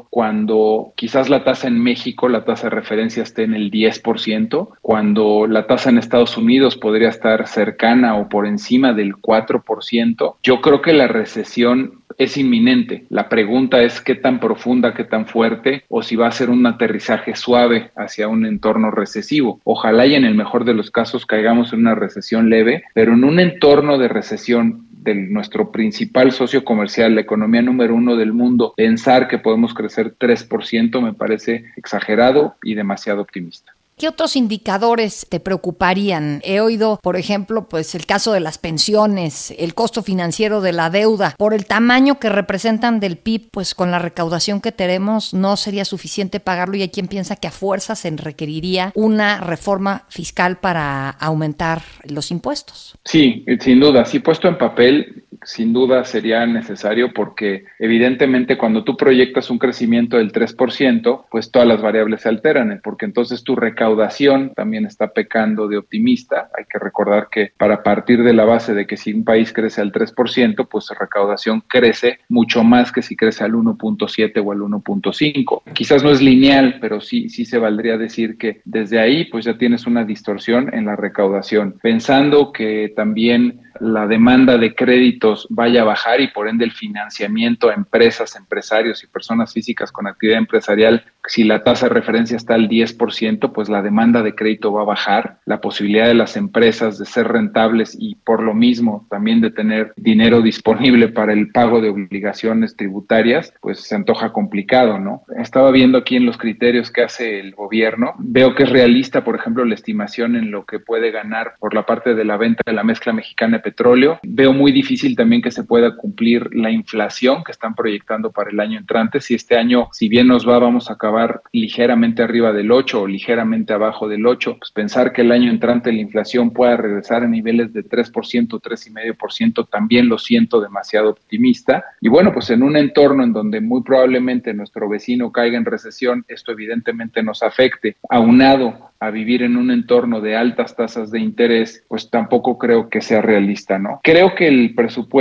cuando 0.10 0.94
quizás 0.96 1.30
la 1.30 1.44
tasa 1.44 1.68
en 1.68 1.82
México, 1.82 2.30
la 2.30 2.46
tasa 2.46 2.70
de 2.70 2.76
referencia 2.76 3.24
esté 3.24 3.44
en 3.44 3.54
el 3.54 3.72
10%, 3.72 4.70
cuando 4.82 5.48
la 5.48 5.68
tasa 5.68 5.90
en 5.90 5.98
Estados 5.98 6.38
Unidos 6.38 6.78
podría 6.78 7.10
estar 7.10 7.48
cercana 7.48 8.16
o 8.18 8.30
por 8.30 8.46
encima 8.46 8.94
del 8.94 9.16
4%. 9.16 10.36
Yo 10.44 10.62
creo 10.62 10.82
que 10.82 10.94
la 10.94 11.08
recesión 11.08 12.04
es 12.18 12.38
inminente. 12.38 13.06
La 13.10 13.30
pregunta 13.30 13.82
es 13.82 14.02
qué 14.02 14.16
tan 14.16 14.40
profunda, 14.40 14.94
qué 14.94 15.04
tan 15.04 15.26
fuerte, 15.28 15.84
o 15.90 16.02
si 16.02 16.16
va 16.16 16.28
a 16.28 16.32
ser 16.32 16.50
un 16.50 16.66
aterrizaje 16.66 17.36
suave 17.36 17.92
hacia 17.96 18.28
un 18.28 18.46
entorno 18.46 18.92
recesivo. 18.92 19.60
Ojalá 19.64 20.06
y 20.06 20.16
en 20.16 20.26
el 20.26 20.36
mejor 20.36 20.66
de 20.66 20.74
los 20.74 20.92
casos 20.92 21.26
caigamos 21.26 21.74
en 21.74 21.80
una 21.80 21.96
recesión 21.96 22.50
leve, 22.50 22.84
pero 22.94 23.14
en 23.14 23.24
un 23.24 23.40
entorno 23.40 23.98
de 23.98 24.08
recesión 24.08 24.85
de 25.06 25.14
nuestro 25.14 25.72
principal 25.72 26.32
socio 26.32 26.66
comercial, 26.66 27.16
la 27.16 27.22
economía 27.22 27.62
número 27.62 27.94
uno 27.96 28.16
del 28.18 28.34
mundo, 28.34 28.74
pensar 28.76 29.28
que 29.28 29.38
podemos 29.38 29.74
crecer 29.74 30.16
3% 30.18 31.02
me 31.02 31.14
parece 31.14 31.66
exagerado 31.78 32.56
y 32.64 32.74
demasiado 32.74 33.22
optimista. 33.22 33.75
¿Qué 33.98 34.10
otros 34.10 34.36
indicadores 34.36 35.26
te 35.30 35.40
preocuparían? 35.40 36.42
He 36.44 36.60
oído, 36.60 37.00
por 37.02 37.16
ejemplo, 37.16 37.70
pues 37.70 37.96
el 37.96 38.06
caso 38.06 38.34
de 38.34 38.42
las 38.42 38.58
pensiones, 38.58 39.56
el 39.58 39.74
costo 39.74 40.04
financiero 40.04 40.60
de 40.60 40.74
la 40.74 40.90
deuda, 40.90 41.34
por 41.38 41.54
el 41.54 41.66
tamaño 41.66 42.20
que 42.20 42.28
representan 42.28 43.00
del 43.00 43.16
PIB, 43.16 43.52
pues 43.52 43.74
con 43.74 43.92
la 43.92 44.00
recaudación 44.00 44.60
que 44.60 44.74
tenemos 44.74 45.34
no 45.34 45.56
sería 45.56 45.86
suficiente 45.86 46.42
pagarlo 46.42 46.76
y 46.76 46.82
hay 46.82 46.90
quien 46.90 47.08
piensa 47.08 47.38
que 47.38 47.48
a 47.48 47.52
fuerza 47.52 47.96
se 47.96 48.10
requeriría 48.12 48.92
una 48.96 49.40
reforma 49.40 50.04
fiscal 50.10 50.58
para 50.58 51.10
aumentar 51.10 51.82
los 52.04 52.32
impuestos. 52.32 52.98
Sí, 53.06 53.46
sin 53.62 53.80
duda, 53.80 54.04
sí 54.04 54.20
puesto 54.20 54.50
en 54.50 54.58
papel, 54.58 55.24
sin 55.46 55.74
duda 55.74 56.04
sería 56.04 56.46
necesario 56.46 57.14
porque 57.14 57.66
evidentemente 57.80 58.58
cuando 58.58 58.84
tú 58.84 58.98
proyectas 58.98 59.50
un 59.50 59.60
crecimiento 59.60 60.18
del 60.18 60.32
3%, 60.32 61.26
pues 61.30 61.52
todas 61.52 61.68
las 61.68 61.82
variables 61.82 62.22
se 62.22 62.30
alteran, 62.30 62.82
porque 62.84 63.06
entonces 63.06 63.44
tu 63.44 63.56
recaudación 63.56 64.54
también 64.56 64.86
está 64.86 65.14
pecando 65.14 65.68
de 65.68 65.78
optimista. 65.78 66.50
Hay 66.58 66.66
que 66.66 66.80
recordar 66.80 67.30
que 67.32 67.52
para 67.58 67.84
partir 67.84 68.24
de 68.24 68.34
la 68.34 68.46
base 68.46 68.74
de 68.74 68.88
que 68.88 68.98
si 68.98 69.14
un 69.14 69.24
país 69.24 69.54
crece 69.54 69.82
al 69.82 69.92
3%, 69.92 70.68
pues 70.70 70.86
su 70.86 70.94
recaudación 70.94 71.62
crece 71.68 72.20
mucho 72.30 72.64
más 72.64 72.92
que 72.92 73.02
si 73.02 73.16
crece 73.16 73.44
al 73.44 73.54
1.7 73.54 74.44
o 74.44 74.52
al 74.52 74.60
1.5. 74.60 75.62
Quizás 75.74 76.04
no 76.04 76.10
es 76.10 76.22
lineal, 76.22 76.78
pero 76.82 77.02
sí, 77.02 77.30
sí 77.30 77.46
se 77.46 77.58
valdría 77.58 77.98
decir 77.98 78.38
que 78.38 78.62
desde 78.66 79.00
ahí 79.00 79.26
pues 79.26 79.46
ya 79.46 79.58
tienes 79.58 79.86
una 79.86 80.04
distorsión 80.04 80.74
en 80.74 80.86
la 80.86 80.96
recaudación. 80.96 81.76
Pensando 81.82 82.52
que 82.52 82.94
también 82.96 83.62
la 83.80 84.08
demanda 84.08 84.58
de 84.58 84.74
créditos 84.74 85.35
vaya 85.50 85.82
a 85.82 85.86
bajar 85.86 86.22
y 86.22 86.30
por 86.30 86.48
ende 86.48 86.66
el 86.66 86.72
financiamiento 86.72 87.70
a 87.70 87.74
empresas, 87.74 88.36
empresarios 88.36 89.04
y 89.04 89.08
personas 89.08 89.54
físicas 89.54 89.92
con 89.92 90.08
actividad 90.08 90.40
empresarial, 90.40 91.04
si 91.28 91.44
la 91.44 91.64
tasa 91.64 91.88
de 91.88 91.94
referencia 91.94 92.38
está 92.38 92.56
al 92.56 92.70
10%, 92.70 93.52
pues 93.52 93.70
la 93.70 93.82
demanda 93.82 94.22
de 94.22 94.36
crédito 94.36 94.72
va 94.72 94.82
a 94.82 94.86
bajar, 94.86 95.40
la 95.46 95.62
posibilidad 95.62 96.08
de 96.08 96.14
las 96.14 96.38
empresas 96.38 96.98
de 97.00 97.06
ser 97.06 97.28
rentables 97.28 97.96
y 98.00 98.16
por 98.16 98.44
lo 98.44 98.54
mismo 98.54 99.08
también 99.10 99.42
de 99.42 99.52
tener 99.52 99.94
dinero 99.96 100.42
disponible 100.42 101.08
para 101.08 101.34
el 101.34 101.52
pago 101.52 101.82
de 101.82 101.90
obligaciones 101.90 102.76
tributarias, 102.76 103.54
pues 103.62 103.80
se 103.80 103.96
antoja 103.96 104.32
complicado, 104.32 105.00
¿no? 105.00 105.24
Estaba 105.38 105.72
viendo 105.72 105.98
aquí 105.98 106.16
en 106.16 106.26
los 106.26 106.38
criterios 106.38 106.92
que 106.92 107.04
hace 107.04 107.40
el 107.40 107.56
gobierno, 107.56 108.14
veo 108.18 108.56
que 108.56 108.64
es 108.64 108.70
realista, 108.70 109.24
por 109.24 109.36
ejemplo, 109.36 109.66
la 109.66 109.76
estimación 109.76 110.36
en 110.36 110.52
lo 110.52 110.66
que 110.66 110.80
puede 110.80 111.12
ganar 111.12 111.56
por 111.60 111.74
la 111.74 111.86
parte 111.86 112.14
de 112.14 112.26
la 112.26 112.38
venta 112.38 112.62
de 112.66 112.74
la 112.74 112.84
mezcla 112.84 113.14
mexicana 113.14 113.60
petróleo. 113.60 114.20
Veo 114.24 114.54
muy 114.54 114.72
difícil 114.72 115.16
también 115.26 115.42
que 115.42 115.50
se 115.50 115.64
pueda 115.64 115.96
cumplir 115.96 116.56
la 116.56 116.70
inflación 116.70 117.44
que 117.44 117.52
están 117.52 117.74
proyectando 117.74 118.32
para 118.32 118.52
el 118.52 118.60
año 118.60 118.78
entrante. 118.78 119.22
Si 119.22 119.34
este 119.34 119.58
año, 119.58 119.88
si 119.92 120.08
bien 120.08 120.28
nos 120.28 120.48
va, 120.48 120.60
vamos 120.60 120.92
a 120.92 120.94
acabar 120.94 121.42
ligeramente 121.52 122.22
arriba 122.22 122.54
del 122.54 122.72
8 122.72 123.02
o 123.02 123.08
ligeramente 123.08 123.74
abajo 123.74 124.08
del 124.08 124.28
8, 124.28 124.58
pues 124.60 124.70
pensar 124.70 125.14
que 125.14 125.24
el 125.24 125.32
año 125.32 125.50
entrante 125.50 125.92
la 125.92 126.00
inflación 126.00 126.52
pueda 126.52 126.78
regresar 126.78 127.24
a 127.24 127.28
niveles 127.28 127.74
de 127.74 127.84
3%, 127.84 128.12
3,5%, 128.14 129.68
también 129.68 130.10
lo 130.10 130.20
siento 130.20 130.62
demasiado 130.62 131.10
optimista. 131.10 131.84
Y 132.00 132.08
bueno, 132.08 132.32
pues 132.32 132.52
en 132.52 132.62
un 132.62 132.78
entorno 132.78 133.24
en 133.24 133.34
donde 133.34 133.62
muy 133.62 133.82
probablemente 133.82 134.54
nuestro 134.54 134.88
vecino 134.88 135.32
caiga 135.32 135.58
en 135.58 135.66
recesión, 135.66 136.24
esto 136.28 136.52
evidentemente 136.52 137.24
nos 137.24 137.42
afecte, 137.42 137.96
aunado 138.12 138.92
a 139.00 139.12
vivir 139.12 139.44
en 139.44 139.58
un 139.58 139.72
entorno 139.72 140.22
de 140.22 140.36
altas 140.36 140.76
tasas 140.76 141.12
de 141.12 141.20
interés, 141.20 141.84
pues 141.88 142.10
tampoco 142.10 142.58
creo 142.58 142.90
que 142.90 143.02
sea 143.02 143.22
realista, 143.22 143.78
¿no? 143.78 144.00
Creo 144.04 144.36
que 144.36 144.48
el 144.48 144.74
presupuesto 144.74 145.15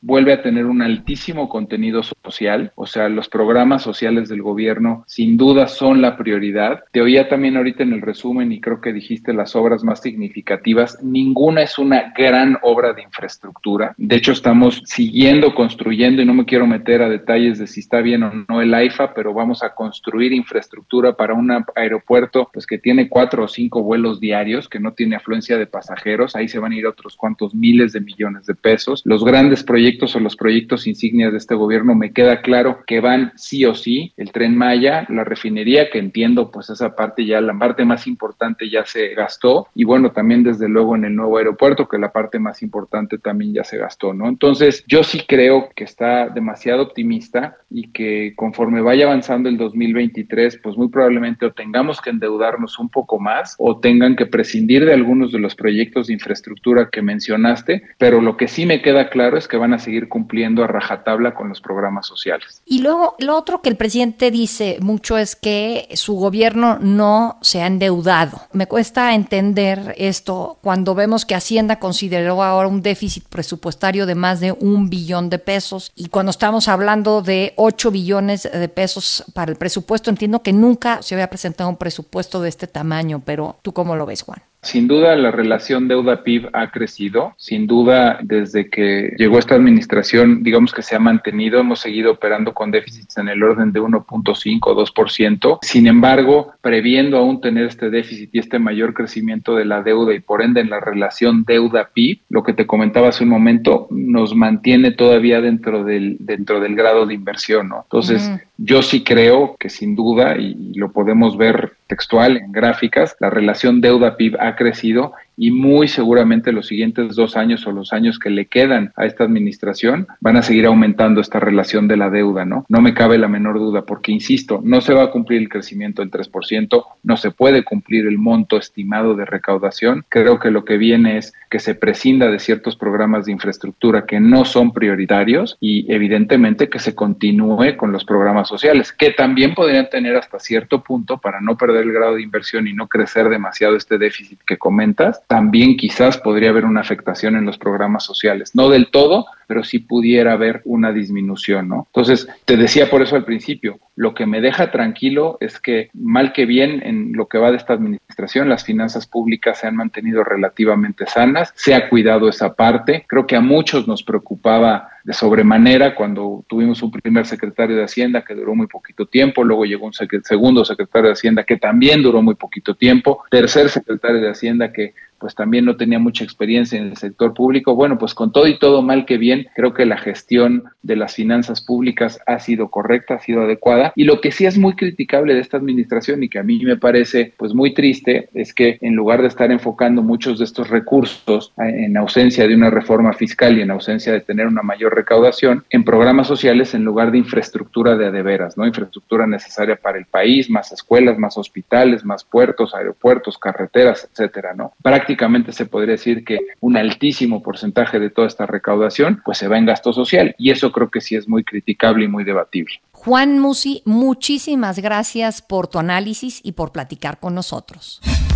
vuelve 0.00 0.32
a 0.32 0.42
tener 0.42 0.66
un 0.66 0.82
altísimo 0.82 1.48
contenido 1.48 2.02
social, 2.02 2.72
o 2.74 2.86
sea, 2.86 3.08
los 3.08 3.28
programas 3.28 3.82
sociales 3.82 4.28
del 4.28 4.42
gobierno 4.42 5.04
sin 5.06 5.36
duda 5.36 5.66
son 5.66 6.02
la 6.02 6.16
prioridad. 6.16 6.84
Te 6.92 7.00
oía 7.00 7.28
también 7.28 7.56
ahorita 7.56 7.82
en 7.82 7.94
el 7.94 8.02
resumen 8.02 8.52
y 8.52 8.60
creo 8.60 8.80
que 8.80 8.92
dijiste 8.92 9.32
las 9.32 9.56
obras 9.56 9.82
más 9.82 10.00
significativas, 10.00 10.98
ninguna 11.02 11.62
es 11.62 11.78
una 11.78 12.12
gran 12.16 12.58
obra 12.62 12.92
de 12.92 13.02
infraestructura. 13.02 13.94
De 13.96 14.16
hecho, 14.16 14.32
estamos 14.32 14.82
siguiendo 14.84 15.54
construyendo 15.54 16.20
y 16.20 16.26
no 16.26 16.34
me 16.34 16.44
quiero 16.44 16.66
meter 16.66 17.02
a 17.02 17.08
detalles 17.08 17.58
de 17.58 17.66
si 17.66 17.80
está 17.80 18.00
bien 18.00 18.22
o 18.22 18.32
no 18.48 18.60
el 18.60 18.74
AIFA, 18.74 19.14
pero 19.14 19.32
vamos 19.32 19.62
a 19.62 19.74
construir 19.74 20.32
infraestructura 20.32 21.16
para 21.16 21.34
un 21.34 21.50
aeropuerto 21.74 22.50
pues 22.52 22.66
que 22.66 22.78
tiene 22.78 23.08
cuatro 23.08 23.44
o 23.44 23.48
cinco 23.48 23.82
vuelos 23.82 24.20
diarios, 24.20 24.68
que 24.68 24.80
no 24.80 24.92
tiene 24.92 25.16
afluencia 25.16 25.56
de 25.56 25.66
pasajeros, 25.66 26.36
ahí 26.36 26.48
se 26.48 26.58
van 26.58 26.72
a 26.72 26.76
ir 26.76 26.86
otros 26.86 27.16
cuantos 27.16 27.54
miles 27.54 27.92
de 27.92 28.00
millones 28.00 28.46
de 28.46 28.54
pesos. 28.54 29.02
Los 29.04 29.24
grandes 29.30 29.62
proyectos 29.62 30.16
o 30.16 30.20
los 30.20 30.34
proyectos 30.34 30.88
insignias 30.88 31.30
de 31.30 31.38
este 31.38 31.54
gobierno 31.54 31.94
me 31.94 32.12
queda 32.12 32.42
claro 32.42 32.80
que 32.84 32.98
van 32.98 33.32
sí 33.36 33.64
o 33.64 33.76
sí, 33.76 34.12
el 34.16 34.32
tren 34.32 34.56
Maya, 34.56 35.06
la 35.08 35.22
refinería, 35.22 35.88
que 35.88 36.00
entiendo 36.00 36.50
pues 36.50 36.68
esa 36.68 36.96
parte 36.96 37.24
ya, 37.24 37.40
la 37.40 37.56
parte 37.56 37.84
más 37.84 38.08
importante 38.08 38.68
ya 38.68 38.84
se 38.84 39.14
gastó, 39.14 39.68
y 39.74 39.84
bueno, 39.84 40.10
también 40.10 40.42
desde 40.42 40.68
luego 40.68 40.96
en 40.96 41.04
el 41.04 41.14
nuevo 41.14 41.38
aeropuerto, 41.38 41.86
que 41.86 41.98
la 41.98 42.10
parte 42.10 42.40
más 42.40 42.60
importante 42.62 43.18
también 43.18 43.54
ya 43.54 43.62
se 43.62 43.78
gastó, 43.78 44.12
¿no? 44.12 44.28
Entonces, 44.28 44.82
yo 44.88 45.04
sí 45.04 45.22
creo 45.28 45.68
que 45.76 45.84
está 45.84 46.28
demasiado 46.28 46.82
optimista 46.82 47.56
y 47.70 47.92
que 47.92 48.32
conforme 48.34 48.80
vaya 48.80 49.04
avanzando 49.06 49.48
el 49.48 49.56
2023, 49.58 50.58
pues 50.62 50.76
muy 50.76 50.88
probablemente 50.88 51.46
o 51.46 51.52
tengamos 51.52 52.00
que 52.00 52.10
endeudarnos 52.10 52.78
un 52.78 52.88
poco 52.88 53.20
más 53.20 53.54
o 53.58 53.78
tengan 53.78 54.16
que 54.16 54.26
prescindir 54.26 54.84
de 54.84 54.94
algunos 54.94 55.30
de 55.30 55.38
los 55.38 55.54
proyectos 55.54 56.08
de 56.08 56.14
infraestructura 56.14 56.88
que 56.90 57.02
mencionaste, 57.02 57.82
pero 57.98 58.20
lo 58.20 58.36
que 58.36 58.48
sí 58.48 58.66
me 58.66 58.82
queda 58.82 59.09
claro 59.10 59.36
es 59.36 59.48
que 59.48 59.56
van 59.56 59.74
a 59.74 59.78
seguir 59.78 60.08
cumpliendo 60.08 60.64
a 60.64 60.66
rajatabla 60.66 61.34
con 61.34 61.48
los 61.48 61.60
programas 61.60 62.06
sociales. 62.06 62.62
Y 62.64 62.80
luego 62.80 63.16
lo 63.18 63.36
otro 63.36 63.60
que 63.60 63.68
el 63.68 63.76
presidente 63.76 64.30
dice 64.30 64.78
mucho 64.80 65.18
es 65.18 65.36
que 65.36 65.88
su 65.94 66.14
gobierno 66.14 66.78
no 66.80 67.38
se 67.42 67.62
ha 67.62 67.66
endeudado. 67.66 68.40
Me 68.52 68.66
cuesta 68.66 69.14
entender 69.14 69.94
esto 69.98 70.58
cuando 70.62 70.94
vemos 70.94 71.26
que 71.26 71.34
Hacienda 71.34 71.78
consideró 71.78 72.42
ahora 72.42 72.68
un 72.68 72.82
déficit 72.82 73.24
presupuestario 73.28 74.06
de 74.06 74.14
más 74.14 74.40
de 74.40 74.52
un 74.52 74.88
billón 74.88 75.30
de 75.30 75.38
pesos 75.38 75.92
y 75.94 76.08
cuando 76.08 76.30
estamos 76.30 76.68
hablando 76.68 77.22
de 77.22 77.52
8 77.56 77.90
billones 77.90 78.48
de 78.50 78.68
pesos 78.68 79.24
para 79.34 79.52
el 79.52 79.58
presupuesto, 79.58 80.10
entiendo 80.10 80.42
que 80.42 80.52
nunca 80.52 81.02
se 81.02 81.14
había 81.14 81.28
presentado 81.28 81.68
un 81.68 81.76
presupuesto 81.76 82.40
de 82.40 82.48
este 82.48 82.66
tamaño 82.66 83.10
pero 83.24 83.56
¿tú 83.62 83.72
cómo 83.72 83.96
lo 83.96 84.06
ves, 84.06 84.22
Juan? 84.22 84.42
Sin 84.62 84.88
duda 84.88 85.16
la 85.16 85.30
relación 85.30 85.88
deuda-PIB 85.88 86.50
ha 86.52 86.70
crecido, 86.70 87.32
sin 87.38 87.66
duda 87.66 88.18
desde 88.22 88.68
que 88.68 89.14
llegó 89.16 89.38
esta 89.38 89.54
administración, 89.54 90.42
digamos 90.42 90.72
que 90.74 90.82
se 90.82 90.94
ha 90.94 90.98
mantenido, 90.98 91.60
hemos 91.60 91.80
seguido 91.80 92.12
operando 92.12 92.52
con 92.52 92.70
déficits 92.70 93.16
en 93.16 93.28
el 93.28 93.42
orden 93.42 93.72
de 93.72 93.80
1.5 93.80 94.58
o 94.62 94.86
2%, 94.86 95.58
sin 95.62 95.86
embargo, 95.86 96.52
previendo 96.60 97.16
aún 97.16 97.40
tener 97.40 97.66
este 97.66 97.88
déficit 97.88 98.30
y 98.34 98.38
este 98.38 98.58
mayor 98.58 98.92
crecimiento 98.92 99.54
de 99.54 99.64
la 99.64 99.82
deuda 99.82 100.14
y 100.14 100.20
por 100.20 100.42
ende 100.42 100.60
en 100.60 100.68
la 100.68 100.80
relación 100.80 101.44
deuda-PIB, 101.44 102.20
lo 102.28 102.42
que 102.42 102.52
te 102.52 102.66
comentaba 102.66 103.08
hace 103.08 103.24
un 103.24 103.30
momento, 103.30 103.86
nos 103.90 104.34
mantiene 104.34 104.90
todavía 104.90 105.40
dentro 105.40 105.84
del, 105.84 106.18
dentro 106.20 106.60
del 106.60 106.74
grado 106.74 107.06
de 107.06 107.14
inversión, 107.14 107.70
¿no? 107.70 107.82
Entonces, 107.84 108.30
yo 108.62 108.82
sí 108.82 109.02
creo 109.02 109.56
que 109.58 109.70
sin 109.70 109.94
duda, 109.94 110.36
y 110.36 110.74
lo 110.74 110.92
podemos 110.92 111.38
ver 111.38 111.72
textual 111.86 112.36
en 112.36 112.52
gráficas, 112.52 113.16
la 113.18 113.30
relación 113.30 113.80
deuda-PIB 113.80 114.36
ha 114.38 114.54
crecido 114.54 115.14
y 115.40 115.50
muy 115.50 115.88
seguramente 115.88 116.52
los 116.52 116.66
siguientes 116.66 117.16
dos 117.16 117.34
años 117.34 117.66
o 117.66 117.72
los 117.72 117.94
años 117.94 118.18
que 118.18 118.28
le 118.28 118.44
quedan 118.44 118.92
a 118.94 119.06
esta 119.06 119.24
administración 119.24 120.06
van 120.20 120.36
a 120.36 120.42
seguir 120.42 120.66
aumentando 120.66 121.22
esta 121.22 121.40
relación 121.40 121.88
de 121.88 121.96
la 121.96 122.10
deuda, 122.10 122.44
¿no? 122.44 122.66
No 122.68 122.82
me 122.82 122.92
cabe 122.92 123.16
la 123.16 123.26
menor 123.26 123.58
duda, 123.58 123.86
porque 123.86 124.12
insisto, 124.12 124.60
no 124.62 124.82
se 124.82 124.92
va 124.92 125.04
a 125.04 125.10
cumplir 125.10 125.40
el 125.40 125.48
crecimiento 125.48 126.02
del 126.02 126.10
3%, 126.10 126.84
no 127.02 127.16
se 127.16 127.30
puede 127.30 127.64
cumplir 127.64 128.06
el 128.06 128.18
monto 128.18 128.58
estimado 128.58 129.14
de 129.14 129.24
recaudación. 129.24 130.04
Creo 130.10 130.38
que 130.38 130.50
lo 130.50 130.66
que 130.66 130.76
viene 130.76 131.16
es 131.16 131.32
que 131.48 131.58
se 131.58 131.74
prescinda 131.74 132.30
de 132.30 132.38
ciertos 132.38 132.76
programas 132.76 133.24
de 133.24 133.32
infraestructura 133.32 134.04
que 134.04 134.20
no 134.20 134.44
son 134.44 134.72
prioritarios 134.72 135.56
y 135.58 135.90
evidentemente 135.90 136.68
que 136.68 136.78
se 136.78 136.94
continúe 136.94 137.76
con 137.78 137.92
los 137.92 138.04
programas 138.04 138.46
sociales, 138.46 138.92
que 138.92 139.12
también 139.12 139.54
podrían 139.54 139.88
tener 139.88 140.16
hasta 140.16 140.38
cierto 140.38 140.82
punto 140.84 141.16
para 141.16 141.40
no 141.40 141.56
perder 141.56 141.84
el 141.84 141.92
grado 141.92 142.16
de 142.16 142.22
inversión 142.22 142.68
y 142.68 142.74
no 142.74 142.88
crecer 142.88 143.30
demasiado 143.30 143.74
este 143.74 143.96
déficit 143.96 144.38
que 144.46 144.58
comentas, 144.58 145.22
también 145.30 145.76
quizás 145.76 146.18
podría 146.18 146.50
haber 146.50 146.64
una 146.64 146.80
afectación 146.80 147.36
en 147.36 147.46
los 147.46 147.56
programas 147.56 148.02
sociales. 148.02 148.50
No 148.56 148.68
del 148.68 148.90
todo, 148.90 149.26
pero 149.46 149.62
sí 149.62 149.78
pudiera 149.78 150.32
haber 150.32 150.60
una 150.64 150.90
disminución, 150.90 151.68
¿no? 151.68 151.86
Entonces, 151.86 152.26
te 152.46 152.56
decía 152.56 152.90
por 152.90 153.00
eso 153.00 153.14
al 153.14 153.24
principio, 153.24 153.78
lo 153.94 154.12
que 154.12 154.26
me 154.26 154.40
deja 154.40 154.72
tranquilo 154.72 155.38
es 155.40 155.60
que 155.60 155.88
mal 155.94 156.32
que 156.32 156.46
bien 156.46 156.82
en 156.84 157.12
lo 157.12 157.28
que 157.28 157.38
va 157.38 157.52
de 157.52 157.58
esta 157.58 157.74
administración, 157.74 158.48
las 158.48 158.64
finanzas 158.64 159.06
públicas 159.06 159.58
se 159.58 159.68
han 159.68 159.76
mantenido 159.76 160.24
relativamente 160.24 161.06
sanas, 161.06 161.52
se 161.54 161.76
ha 161.76 161.88
cuidado 161.88 162.28
esa 162.28 162.54
parte. 162.54 163.04
Creo 163.06 163.28
que 163.28 163.36
a 163.36 163.40
muchos 163.40 163.86
nos 163.86 164.02
preocupaba 164.02 164.88
de 165.10 165.14
sobremanera 165.14 165.96
cuando 165.96 166.44
tuvimos 166.46 166.80
un 166.84 166.92
primer 166.92 167.26
secretario 167.26 167.74
de 167.74 167.82
Hacienda 167.82 168.22
que 168.22 168.32
duró 168.32 168.54
muy 168.54 168.68
poquito 168.68 169.06
tiempo, 169.06 169.42
luego 169.42 169.64
llegó 169.64 169.86
un 169.86 169.92
segundo 169.92 170.64
secretario 170.64 171.08
de 171.08 171.14
Hacienda 171.14 171.42
que 171.42 171.56
también 171.56 172.00
duró 172.00 172.22
muy 172.22 172.36
poquito 172.36 172.76
tiempo, 172.76 173.24
tercer 173.28 173.70
secretario 173.70 174.20
de 174.20 174.30
Hacienda 174.30 174.72
que 174.72 174.94
pues 175.20 175.34
también 175.34 175.66
no 175.66 175.76
tenía 175.76 175.98
mucha 175.98 176.24
experiencia 176.24 176.78
en 176.78 176.88
el 176.88 176.96
sector 176.96 177.34
público. 177.34 177.74
Bueno, 177.74 177.98
pues 177.98 178.14
con 178.14 178.32
todo 178.32 178.46
y 178.48 178.58
todo 178.58 178.80
mal 178.82 179.04
que 179.04 179.18
bien, 179.18 179.46
creo 179.54 179.74
que 179.74 179.84
la 179.84 179.98
gestión 179.98 180.64
de 180.82 180.96
las 180.96 181.14
finanzas 181.14 181.60
públicas 181.60 182.18
ha 182.26 182.40
sido 182.40 182.70
correcta, 182.70 183.14
ha 183.14 183.20
sido 183.20 183.42
adecuada. 183.42 183.92
Y 183.94 184.04
lo 184.04 184.20
que 184.22 184.32
sí 184.32 184.46
es 184.46 184.56
muy 184.56 184.74
criticable 184.74 185.34
de 185.34 185.40
esta 185.40 185.58
administración 185.58 186.22
y 186.22 186.30
que 186.30 186.38
a 186.38 186.42
mí 186.42 186.64
me 186.64 186.78
parece 186.78 187.34
pues 187.36 187.54
muy 187.54 187.74
triste 187.74 188.30
es 188.32 188.54
que 188.54 188.78
en 188.80 188.94
lugar 188.94 189.20
de 189.20 189.28
estar 189.28 189.52
enfocando 189.52 190.02
muchos 190.02 190.38
de 190.38 190.46
estos 190.46 190.70
recursos 190.70 191.52
en 191.58 191.96
ausencia 191.98 192.48
de 192.48 192.54
una 192.54 192.70
reforma 192.70 193.12
fiscal 193.12 193.58
y 193.58 193.60
en 193.60 193.70
ausencia 193.70 194.14
de 194.14 194.22
tener 194.22 194.46
una 194.46 194.62
mayor 194.62 194.96
recaudación, 195.00 195.64
en 195.70 195.84
programas 195.84 196.26
sociales 196.26 196.74
en 196.74 196.84
lugar 196.84 197.10
de 197.10 197.18
infraestructura 197.18 197.96
de 197.96 198.06
adeveras, 198.06 198.56
¿no? 198.56 198.66
Infraestructura 198.66 199.26
necesaria 199.26 199.76
para 199.76 199.98
el 199.98 200.06
país, 200.06 200.48
más 200.50 200.72
escuelas, 200.72 201.18
más 201.18 201.36
hospitales, 201.36 202.04
más 202.04 202.24
puertos, 202.24 202.74
aeropuertos, 202.74 203.38
carreteras, 203.38 204.08
etcétera, 204.10 204.54
¿no? 204.54 204.72
prácticamente 204.82 205.52
se 205.52 205.66
podría 205.66 205.92
decir 205.92 206.24
que 206.24 206.38
un 206.60 206.76
altísimo 206.76 207.42
porcentaje 207.42 207.98
de 207.98 208.10
toda 208.10 208.26
esta 208.26 208.46
recaudación 208.46 209.22
pues 209.24 209.38
se 209.38 209.48
va 209.48 209.58
en 209.58 209.66
gasto 209.66 209.92
social 209.92 210.34
y 210.38 210.50
eso 210.50 210.72
creo 210.72 210.90
que 210.90 211.00
sí 211.00 211.16
es 211.16 211.28
muy 211.28 211.44
criticable 211.44 212.04
y 212.04 212.08
muy 212.08 212.24
debatible. 212.24 212.74
Juan 212.92 213.38
Musi, 213.38 213.82
muchísimas 213.84 214.78
gracias 214.78 215.42
por 215.42 215.68
tu 215.68 215.78
análisis 215.78 216.40
y 216.42 216.52
por 216.52 216.72
platicar 216.72 217.18
con 217.18 217.34
nosotros. 217.34 218.00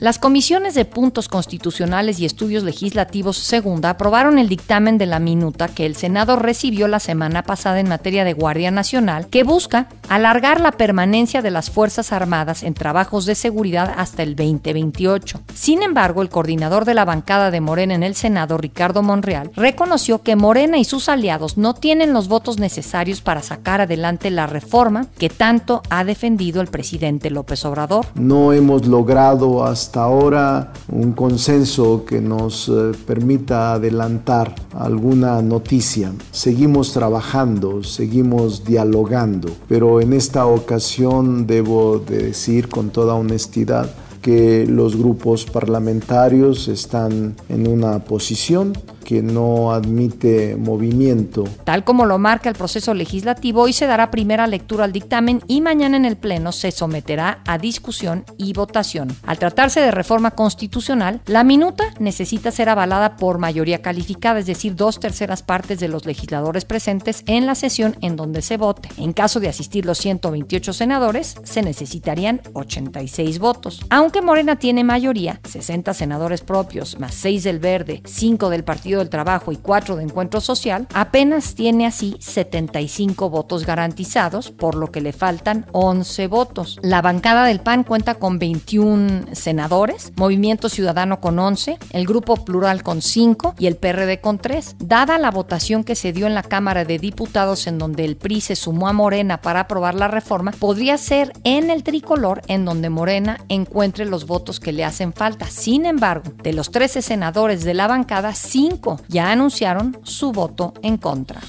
Las 0.00 0.18
comisiones 0.18 0.74
de 0.74 0.84
puntos 0.84 1.28
constitucionales 1.28 2.18
y 2.18 2.24
estudios 2.24 2.64
legislativos 2.64 3.36
segunda 3.36 3.90
aprobaron 3.90 4.38
el 4.38 4.48
dictamen 4.48 4.98
de 4.98 5.06
la 5.06 5.20
minuta 5.20 5.68
que 5.68 5.86
el 5.86 5.94
Senado 5.94 6.36
recibió 6.36 6.88
la 6.88 6.98
semana 6.98 7.42
pasada 7.42 7.78
en 7.78 7.88
materia 7.88 8.24
de 8.24 8.32
Guardia 8.32 8.70
Nacional, 8.70 9.28
que 9.28 9.44
busca 9.44 9.86
alargar 10.08 10.60
la 10.60 10.72
permanencia 10.72 11.42
de 11.42 11.50
las 11.50 11.70
Fuerzas 11.70 12.12
Armadas 12.12 12.64
en 12.64 12.74
trabajos 12.74 13.24
de 13.24 13.36
seguridad 13.36 13.94
hasta 13.96 14.22
el 14.22 14.34
2028. 14.34 15.40
Sin 15.54 15.82
embargo, 15.82 16.22
el 16.22 16.28
coordinador 16.28 16.84
de 16.84 16.94
la 16.94 17.04
bancada 17.04 17.50
de 17.50 17.60
Morena 17.60 17.94
en 17.94 18.02
el 18.02 18.16
Senado, 18.16 18.58
Ricardo 18.58 19.02
Monreal, 19.02 19.52
reconoció 19.54 20.22
que 20.22 20.36
Morena 20.36 20.78
y 20.78 20.84
sus 20.84 21.08
aliados 21.08 21.56
no 21.56 21.72
tienen 21.74 22.12
los 22.12 22.28
votos 22.28 22.58
necesarios 22.58 23.20
para 23.20 23.42
sacar 23.42 23.80
adelante 23.80 24.30
la 24.30 24.46
reforma 24.46 25.06
que 25.18 25.30
tanto 25.30 25.82
ha 25.88 26.04
defendido 26.04 26.60
el 26.60 26.68
presidente 26.68 27.30
López 27.30 27.64
Obrador. 27.64 28.06
No 28.14 28.52
hemos 28.52 28.86
logrado 28.86 29.64
hasta 29.84 30.02
ahora 30.02 30.72
un 30.88 31.12
consenso 31.12 32.06
que 32.06 32.18
nos 32.18 32.70
eh, 32.70 32.92
permita 33.06 33.74
adelantar 33.74 34.54
alguna 34.72 35.42
noticia. 35.42 36.10
Seguimos 36.30 36.94
trabajando, 36.94 37.84
seguimos 37.84 38.64
dialogando, 38.64 39.50
pero 39.68 40.00
en 40.00 40.14
esta 40.14 40.46
ocasión 40.46 41.46
debo 41.46 41.98
decir 41.98 42.70
con 42.70 42.88
toda 42.88 43.12
honestidad 43.14 43.90
que 44.22 44.66
los 44.66 44.96
grupos 44.96 45.44
parlamentarios 45.44 46.68
están 46.68 47.36
en 47.50 47.66
una 47.68 47.98
posición 47.98 48.72
que 49.04 49.22
no 49.22 49.72
admite 49.72 50.56
movimiento. 50.56 51.44
Tal 51.64 51.84
como 51.84 52.06
lo 52.06 52.18
marca 52.18 52.48
el 52.48 52.56
proceso 52.56 52.94
legislativo, 52.94 53.62
hoy 53.62 53.72
se 53.72 53.86
dará 53.86 54.10
primera 54.10 54.46
lectura 54.46 54.84
al 54.84 54.92
dictamen 54.92 55.42
y 55.46 55.60
mañana 55.60 55.96
en 55.96 56.04
el 56.04 56.16
Pleno 56.16 56.52
se 56.52 56.72
someterá 56.72 57.42
a 57.46 57.58
discusión 57.58 58.24
y 58.38 58.52
votación. 58.52 59.14
Al 59.24 59.38
tratarse 59.38 59.80
de 59.80 59.90
reforma 59.90 60.32
constitucional, 60.32 61.20
la 61.26 61.44
minuta 61.44 61.84
necesita 61.98 62.50
ser 62.50 62.68
avalada 62.68 63.16
por 63.16 63.38
mayoría 63.38 63.82
calificada, 63.82 64.40
es 64.40 64.46
decir, 64.46 64.74
dos 64.74 64.98
terceras 64.98 65.42
partes 65.42 65.78
de 65.78 65.88
los 65.88 66.06
legisladores 66.06 66.64
presentes 66.64 67.22
en 67.26 67.46
la 67.46 67.54
sesión 67.54 67.96
en 68.00 68.16
donde 68.16 68.42
se 68.42 68.56
vote. 68.56 68.88
En 68.96 69.12
caso 69.12 69.40
de 69.40 69.48
asistir 69.48 69.86
los 69.86 69.98
128 69.98 70.72
senadores, 70.72 71.36
se 71.44 71.62
necesitarían 71.62 72.40
86 72.54 73.38
votos. 73.38 73.80
Aunque 73.90 74.22
Morena 74.22 74.56
tiene 74.56 74.84
mayoría, 74.84 75.40
60 75.44 75.92
senadores 75.94 76.40
propios, 76.40 76.98
más 76.98 77.14
6 77.14 77.44
del 77.44 77.58
Verde, 77.58 78.02
5 78.04 78.50
del 78.50 78.64
Partido 78.64 78.93
del 78.98 79.10
Trabajo 79.10 79.52
y 79.52 79.56
4 79.56 79.96
de 79.96 80.04
Encuentro 80.04 80.40
Social, 80.40 80.86
apenas 80.94 81.54
tiene 81.54 81.86
así 81.86 82.16
75 82.20 83.30
votos 83.30 83.66
garantizados, 83.66 84.50
por 84.50 84.74
lo 84.74 84.90
que 84.90 85.00
le 85.00 85.12
faltan 85.12 85.66
11 85.72 86.26
votos. 86.28 86.78
La 86.82 87.02
bancada 87.02 87.44
del 87.44 87.60
PAN 87.60 87.84
cuenta 87.84 88.14
con 88.16 88.38
21 88.38 89.26
senadores, 89.32 90.12
Movimiento 90.16 90.68
Ciudadano 90.68 91.20
con 91.20 91.38
11, 91.38 91.78
el 91.90 92.06
Grupo 92.06 92.44
Plural 92.44 92.82
con 92.82 93.02
5 93.02 93.54
y 93.58 93.66
el 93.66 93.76
PRD 93.76 94.20
con 94.20 94.38
3. 94.38 94.76
Dada 94.78 95.18
la 95.18 95.30
votación 95.30 95.84
que 95.84 95.94
se 95.94 96.12
dio 96.12 96.26
en 96.26 96.34
la 96.34 96.42
Cámara 96.42 96.84
de 96.84 96.98
Diputados 96.98 97.66
en 97.66 97.78
donde 97.78 98.04
el 98.04 98.16
PRI 98.16 98.40
se 98.40 98.56
sumó 98.56 98.88
a 98.88 98.92
Morena 98.92 99.40
para 99.40 99.60
aprobar 99.60 99.94
la 99.94 100.08
reforma, 100.08 100.52
podría 100.52 100.98
ser 100.98 101.32
en 101.44 101.70
el 101.70 101.82
tricolor 101.82 102.42
en 102.48 102.64
donde 102.64 102.90
Morena 102.90 103.38
encuentre 103.48 104.04
los 104.04 104.26
votos 104.26 104.60
que 104.60 104.72
le 104.72 104.84
hacen 104.84 105.12
falta. 105.12 105.46
Sin 105.46 105.86
embargo, 105.86 106.32
de 106.42 106.52
los 106.52 106.70
13 106.70 107.02
senadores 107.02 107.64
de 107.64 107.74
la 107.74 107.86
bancada, 107.86 108.34
5 108.34 108.83
ya 109.08 109.30
anunciaron 109.30 109.98
su 110.02 110.32
voto 110.32 110.74
en 110.82 110.96
contra. 110.96 111.40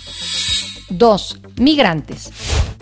2. 0.89 1.39
Migrantes. 1.57 2.31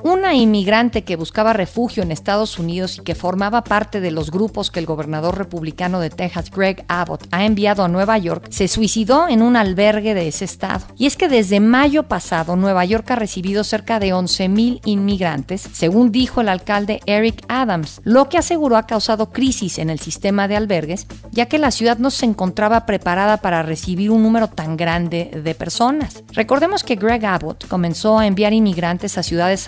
Una 0.02 0.34
inmigrante 0.34 1.04
que 1.04 1.16
buscaba 1.16 1.54
refugio 1.54 2.04
en 2.04 2.12
Estados 2.12 2.60
Unidos 2.60 2.98
y 2.98 3.04
que 3.04 3.16
formaba 3.16 3.64
parte 3.64 4.02
de 4.02 4.12
los 4.12 4.32
grupos 4.32 4.72
que 4.72 4.80
el 4.80 4.86
gobernador 4.86 5.38
republicano 5.38 6.00
de 6.00 6.10
Texas, 6.10 6.50
Greg 6.52 6.84
Abbott, 6.88 7.28
ha 7.32 7.46
enviado 7.46 7.84
a 7.84 7.88
Nueva 7.88 8.18
York, 8.18 8.48
se 8.50 8.68
suicidó 8.68 9.28
en 9.28 9.42
un 9.42 9.56
albergue 9.56 10.14
de 10.14 10.28
ese 10.28 10.46
estado. 10.46 10.86
Y 10.98 11.06
es 11.06 11.16
que 11.16 11.30
desde 11.30 11.60
mayo 11.60 12.04
pasado, 12.04 12.56
Nueva 12.56 12.86
York 12.86 13.10
ha 13.12 13.16
recibido 13.16 13.64
cerca 13.64 14.00
de 14.00 14.14
11.000 14.14 14.82
inmigrantes, 14.86 15.68
según 15.74 16.12
dijo 16.12 16.42
el 16.42 16.50
alcalde 16.50 17.00
Eric 17.06 17.44
Adams, 17.48 18.02
lo 18.04 18.30
que 18.30 18.38
aseguró 18.38 18.78
ha 18.78 18.88
causado 18.88 19.32
crisis 19.32 19.80
en 19.80 19.90
el 19.90 20.00
sistema 20.00 20.48
de 20.48 20.56
albergues, 20.56 21.08
ya 21.32 21.46
que 21.46 21.60
la 21.60 21.72
ciudad 21.72 21.98
no 21.98 22.12
se 22.12 22.26
encontraba 22.26 22.86
preparada 22.86 23.38
para 23.38 23.64
recibir 23.64 24.12
un 24.12 24.24
número 24.24 24.48
tan 24.48 24.78
grande 24.78 25.32
de 25.44 25.56
personas. 25.56 26.24
Recordemos 26.34 26.84
que 26.84 26.96
Greg 26.96 27.26
Abbott 27.26 27.68
comenzó 27.68 28.20
a 28.20 28.28
enviar 28.28 28.54
inmigrantes 28.54 29.18
a 29.18 29.24
ciudades 29.24 29.68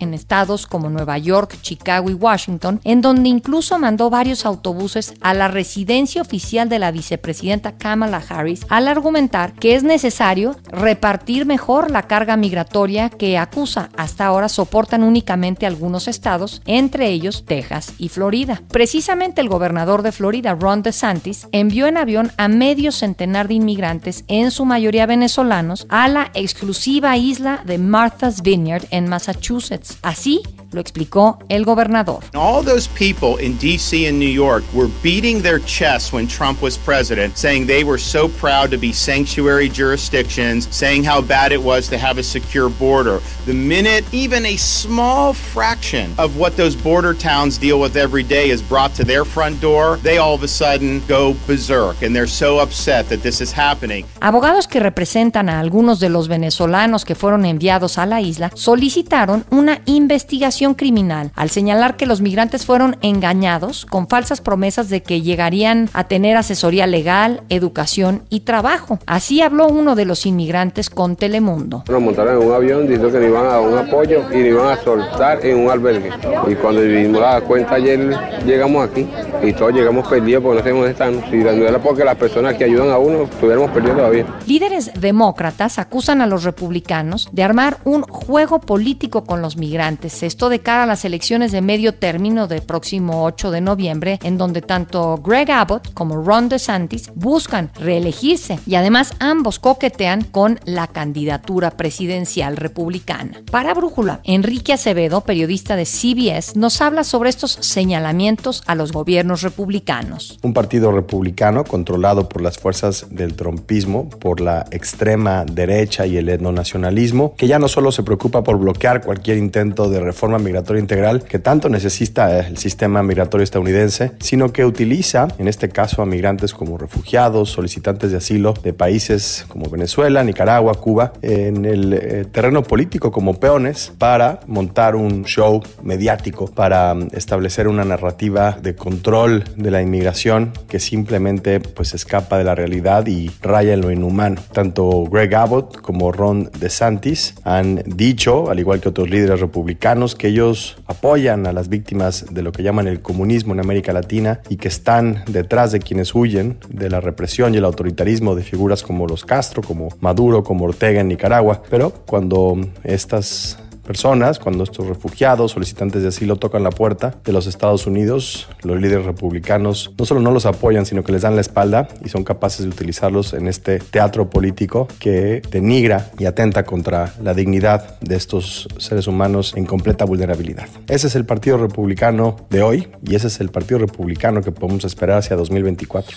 en 0.00 0.14
estados 0.14 0.66
como 0.66 0.90
Nueva 0.90 1.18
York, 1.18 1.56
Chicago 1.62 2.10
y 2.10 2.14
Washington, 2.14 2.80
en 2.84 3.00
donde 3.00 3.28
incluso 3.28 3.78
mandó 3.78 4.10
varios 4.10 4.44
autobuses 4.44 5.14
a 5.20 5.34
la 5.34 5.48
residencia 5.48 6.22
oficial 6.22 6.68
de 6.68 6.78
la 6.78 6.90
vicepresidenta 6.90 7.76
Kamala 7.76 8.22
Harris 8.28 8.66
al 8.68 8.88
argumentar 8.88 9.52
que 9.54 9.74
es 9.74 9.84
necesario 9.84 10.56
repartir 10.70 11.46
mejor 11.46 11.90
la 11.90 12.02
carga 12.02 12.36
migratoria 12.36 13.08
que 13.08 13.38
acusa 13.38 13.88
hasta 13.96 14.26
ahora 14.26 14.48
soportan 14.48 15.02
únicamente 15.02 15.66
algunos 15.66 16.08
estados, 16.08 16.62
entre 16.66 17.08
ellos 17.08 17.44
Texas 17.46 17.92
y 17.98 18.08
Florida. 18.08 18.62
Precisamente 18.68 19.40
el 19.40 19.48
gobernador 19.48 20.02
de 20.02 20.12
Florida, 20.12 20.54
Ron 20.54 20.82
DeSantis, 20.82 21.46
envió 21.52 21.86
en 21.86 21.98
avión 21.98 22.32
a 22.36 22.48
medio 22.48 22.90
centenar 22.90 23.48
de 23.48 23.54
inmigrantes, 23.54 24.24
en 24.28 24.50
su 24.50 24.64
mayoría 24.64 25.06
venezolanos, 25.06 25.86
a 25.88 26.08
la 26.08 26.30
exclusiva 26.34 27.16
isla 27.16 27.62
de 27.64 27.78
Martha's 27.78 28.42
Vineyard 28.42 28.86
en 28.90 29.08
Massachusetts 29.08 29.25
Massachusetts. 29.26 29.98
Así 30.02 30.42
lo 30.72 30.80
explicó 30.80 31.38
el 31.48 31.64
gobernador. 31.64 32.22
All 32.34 32.62
those 32.62 32.88
people 32.88 33.36
in 33.38 33.56
DC 33.58 34.08
and 34.08 34.18
New 34.18 34.28
York 34.28 34.64
were 34.74 34.88
beating 35.02 35.42
their 35.42 35.60
chests 35.60 36.12
when 36.12 36.26
Trump 36.26 36.62
was 36.62 36.76
president, 36.76 37.36
saying 37.36 37.66
they 37.66 37.84
were 37.84 37.98
so 37.98 38.28
proud 38.28 38.70
to 38.70 38.78
be 38.78 38.92
sanctuary 38.92 39.68
jurisdictions, 39.68 40.68
saying 40.70 41.04
how 41.04 41.20
bad 41.20 41.52
it 41.52 41.62
was 41.62 41.88
to 41.88 41.98
have 41.98 42.18
a 42.18 42.22
secure 42.22 42.68
border. 42.68 43.20
The 43.46 43.54
minute 43.54 44.04
even 44.12 44.44
a 44.46 44.56
small 44.56 45.32
fraction 45.32 46.12
of 46.18 46.36
what 46.36 46.56
those 46.56 46.74
border 46.74 47.14
towns 47.14 47.58
deal 47.58 47.80
with 47.80 47.96
every 47.96 48.22
day 48.22 48.50
is 48.50 48.62
brought 48.62 48.94
to 48.96 49.04
their 49.04 49.24
front 49.24 49.60
door, 49.60 49.98
they 50.02 50.18
all 50.18 50.34
of 50.34 50.42
a 50.42 50.48
sudden 50.48 51.02
go 51.06 51.34
berserk 51.46 52.02
and 52.02 52.14
they're 52.14 52.26
so 52.26 52.58
upset 52.58 53.08
that 53.08 53.22
this 53.22 53.40
is 53.40 53.52
happening. 53.52 54.04
Abogados 54.20 54.66
que 54.66 54.80
representan 54.80 55.48
a 55.48 55.60
algunos 55.60 56.00
de 56.00 56.08
los 56.08 56.28
venezolanos 56.28 57.04
que 57.04 57.14
fueron 57.14 57.44
enviados 57.44 57.98
a 57.98 58.06
la 58.06 58.20
isla 58.20 58.50
solicitaron 58.54 59.44
una 59.50 59.80
investigación 59.86 60.55
criminal 60.74 61.32
al 61.34 61.50
señalar 61.50 61.96
que 61.96 62.06
los 62.06 62.20
migrantes 62.20 62.64
fueron 62.64 62.96
engañados 63.02 63.84
con 63.84 64.08
falsas 64.08 64.40
promesas 64.40 64.88
de 64.88 65.02
que 65.02 65.20
llegarían 65.20 65.90
a 65.92 66.04
tener 66.04 66.36
asesoría 66.36 66.86
legal, 66.86 67.42
educación 67.48 68.22
y 68.30 68.40
trabajo. 68.40 68.98
Así 69.06 69.42
habló 69.42 69.68
uno 69.68 69.94
de 69.94 70.06
los 70.06 70.24
inmigrantes 70.24 70.88
con 70.88 71.16
Telemundo. 71.16 71.84
Nos 71.88 72.00
montaron 72.00 72.40
en 72.40 72.48
un 72.48 72.54
avión 72.54 72.82
diciendo 72.82 73.12
que 73.12 73.18
nos 73.18 73.28
iban 73.28 73.44
a 73.44 73.48
dar 73.48 73.60
un 73.60 73.78
apoyo 73.78 74.20
y 74.32 74.38
nos 74.38 74.46
iban 74.46 74.68
a 74.68 74.82
soltar 74.82 75.44
en 75.44 75.58
un 75.58 75.70
albergue. 75.70 76.10
Y 76.48 76.54
cuando 76.54 76.80
dimos 76.80 77.20
la 77.20 77.40
cuenta 77.42 77.74
ayer 77.74 78.18
llegamos 78.46 78.88
aquí 78.88 79.06
y 79.42 79.52
todos 79.52 79.72
llegamos 79.72 80.08
perdidos 80.08 80.42
porque 80.42 80.56
no 80.56 80.62
sabemos 80.62 80.80
dónde 80.80 80.92
están. 80.92 81.30
Si 81.30 81.36
no 81.36 81.68
era 81.68 81.78
porque 81.78 82.04
las 82.04 82.16
personas 82.16 82.54
que 82.54 82.64
ayudan 82.64 82.90
a 82.90 82.98
uno 82.98 83.24
estuviéramos 83.24 83.70
perdidos 83.72 83.98
todavía. 83.98 84.26
Líderes 84.46 84.90
demócratas 84.98 85.78
acusan 85.78 86.22
a 86.22 86.26
los 86.26 86.44
republicanos 86.44 87.28
de 87.32 87.42
armar 87.42 87.78
un 87.84 88.02
juego 88.02 88.60
político 88.60 89.24
con 89.24 89.42
los 89.42 89.56
migrantes. 89.56 90.22
Esto 90.22 90.45
de 90.48 90.60
cara 90.60 90.84
a 90.84 90.86
las 90.86 91.04
elecciones 91.04 91.52
de 91.52 91.60
medio 91.60 91.94
término 91.94 92.46
del 92.46 92.62
próximo 92.62 93.24
8 93.24 93.50
de 93.50 93.60
noviembre, 93.60 94.18
en 94.22 94.38
donde 94.38 94.62
tanto 94.62 95.16
Greg 95.18 95.50
Abbott 95.50 95.92
como 95.94 96.22
Ron 96.22 96.48
DeSantis 96.48 97.10
buscan 97.14 97.70
reelegirse 97.74 98.58
y 98.66 98.74
además 98.74 99.14
ambos 99.18 99.58
coquetean 99.58 100.24
con 100.24 100.58
la 100.64 100.86
candidatura 100.86 101.70
presidencial 101.72 102.56
republicana. 102.56 103.42
Para 103.50 103.74
Brújula, 103.74 104.20
Enrique 104.24 104.72
Acevedo, 104.72 105.22
periodista 105.22 105.76
de 105.76 105.84
CBS, 105.84 106.58
nos 106.58 106.80
habla 106.80 107.04
sobre 107.04 107.30
estos 107.30 107.52
señalamientos 107.60 108.62
a 108.66 108.74
los 108.74 108.92
gobiernos 108.92 109.42
republicanos. 109.42 110.38
Un 110.42 110.52
partido 110.52 110.92
republicano 110.92 111.64
controlado 111.64 112.28
por 112.28 112.42
las 112.42 112.58
fuerzas 112.58 113.06
del 113.10 113.34
trompismo, 113.34 114.08
por 114.08 114.40
la 114.40 114.66
extrema 114.70 115.44
derecha 115.44 116.06
y 116.06 116.16
el 116.16 116.28
etnonacionalismo, 116.28 117.34
que 117.36 117.46
ya 117.46 117.58
no 117.58 117.68
solo 117.68 117.92
se 117.92 118.02
preocupa 118.02 118.42
por 118.42 118.58
bloquear 118.58 119.02
cualquier 119.02 119.38
intento 119.38 119.88
de 119.88 120.00
reforma 120.00 120.35
migratoria 120.38 120.80
integral 120.80 121.24
que 121.24 121.38
tanto 121.38 121.68
necesita 121.68 122.46
el 122.46 122.56
sistema 122.56 123.02
migratorio 123.02 123.44
estadounidense, 123.44 124.12
sino 124.20 124.52
que 124.52 124.64
utiliza, 124.64 125.28
en 125.38 125.48
este 125.48 125.68
caso, 125.68 126.02
a 126.02 126.06
migrantes 126.06 126.52
como 126.52 126.78
refugiados, 126.78 127.50
solicitantes 127.50 128.10
de 128.10 128.18
asilo 128.18 128.54
de 128.62 128.72
países 128.72 129.44
como 129.48 129.68
Venezuela, 129.70 130.22
Nicaragua, 130.24 130.74
Cuba, 130.74 131.12
en 131.22 131.64
el 131.64 131.92
eh, 131.92 132.24
terreno 132.30 132.62
político 132.62 133.10
como 133.10 133.38
peones 133.38 133.92
para 133.98 134.40
montar 134.46 134.96
un 134.96 135.24
show 135.24 135.62
mediático, 135.82 136.46
para 136.46 136.94
mm, 136.94 137.08
establecer 137.12 137.68
una 137.68 137.84
narrativa 137.84 138.58
de 138.62 138.74
control 138.74 139.44
de 139.56 139.70
la 139.70 139.82
inmigración 139.82 140.52
que 140.68 140.78
simplemente 140.78 141.60
pues 141.60 141.94
escapa 141.94 142.38
de 142.38 142.44
la 142.44 142.54
realidad 142.54 143.06
y 143.06 143.30
raya 143.42 143.74
en 143.74 143.80
lo 143.80 143.90
inhumano. 143.90 144.40
Tanto 144.52 145.04
Greg 145.04 145.34
Abbott 145.34 145.80
como 145.80 146.12
Ron 146.12 146.50
DeSantis 146.58 147.34
han 147.44 147.82
dicho, 147.86 148.50
al 148.50 148.58
igual 148.58 148.80
que 148.80 148.88
otros 148.88 149.08
líderes 149.10 149.40
republicanos, 149.40 150.14
que 150.14 150.25
que 150.26 150.32
ellos 150.32 150.76
apoyan 150.86 151.46
a 151.46 151.52
las 151.52 151.68
víctimas 151.68 152.26
de 152.32 152.42
lo 152.42 152.50
que 152.50 152.64
llaman 152.64 152.88
el 152.88 153.00
comunismo 153.00 153.52
en 153.54 153.60
América 153.60 153.92
Latina 153.92 154.40
y 154.48 154.56
que 154.56 154.66
están 154.66 155.22
detrás 155.28 155.70
de 155.70 155.78
quienes 155.78 156.14
huyen 156.14 156.58
de 156.68 156.90
la 156.90 157.00
represión 157.00 157.54
y 157.54 157.58
el 157.58 157.64
autoritarismo 157.64 158.34
de 158.34 158.42
figuras 158.42 158.82
como 158.82 159.06
los 159.06 159.24
Castro, 159.24 159.62
como 159.62 159.88
Maduro, 160.00 160.42
como 160.42 160.64
Ortega 160.64 161.00
en 161.00 161.08
Nicaragua. 161.08 161.62
Pero 161.70 161.92
cuando 162.06 162.58
estas 162.82 163.58
personas, 163.86 164.38
cuando 164.38 164.64
estos 164.64 164.86
refugiados, 164.86 165.52
solicitantes 165.52 166.02
de 166.02 166.08
asilo 166.08 166.36
tocan 166.36 166.62
la 166.62 166.70
puerta 166.70 167.14
de 167.24 167.32
los 167.32 167.46
Estados 167.46 167.86
Unidos, 167.86 168.48
los 168.62 168.80
líderes 168.80 169.06
republicanos 169.06 169.92
no 169.98 170.04
solo 170.04 170.20
no 170.20 170.30
los 170.30 170.44
apoyan, 170.44 170.84
sino 170.84 171.04
que 171.04 171.12
les 171.12 171.22
dan 171.22 171.36
la 171.36 171.40
espalda 171.40 171.88
y 172.04 172.08
son 172.08 172.24
capaces 172.24 172.64
de 172.64 172.68
utilizarlos 172.68 173.32
en 173.32 173.46
este 173.46 173.78
teatro 173.78 174.28
político 174.28 174.88
que 174.98 175.40
denigra 175.50 176.10
y 176.18 176.26
atenta 176.26 176.64
contra 176.64 177.14
la 177.22 177.32
dignidad 177.32 177.98
de 178.00 178.16
estos 178.16 178.68
seres 178.78 179.06
humanos 179.06 179.54
en 179.56 179.64
completa 179.64 180.04
vulnerabilidad. 180.04 180.68
Ese 180.88 181.06
es 181.06 181.14
el 181.14 181.24
Partido 181.24 181.56
Republicano 181.58 182.36
de 182.50 182.62
hoy 182.62 182.88
y 183.06 183.14
ese 183.14 183.28
es 183.28 183.40
el 183.40 183.50
Partido 183.50 183.78
Republicano 183.78 184.42
que 184.42 184.52
podemos 184.52 184.84
esperar 184.84 185.18
hacia 185.18 185.36
2024. 185.36 186.16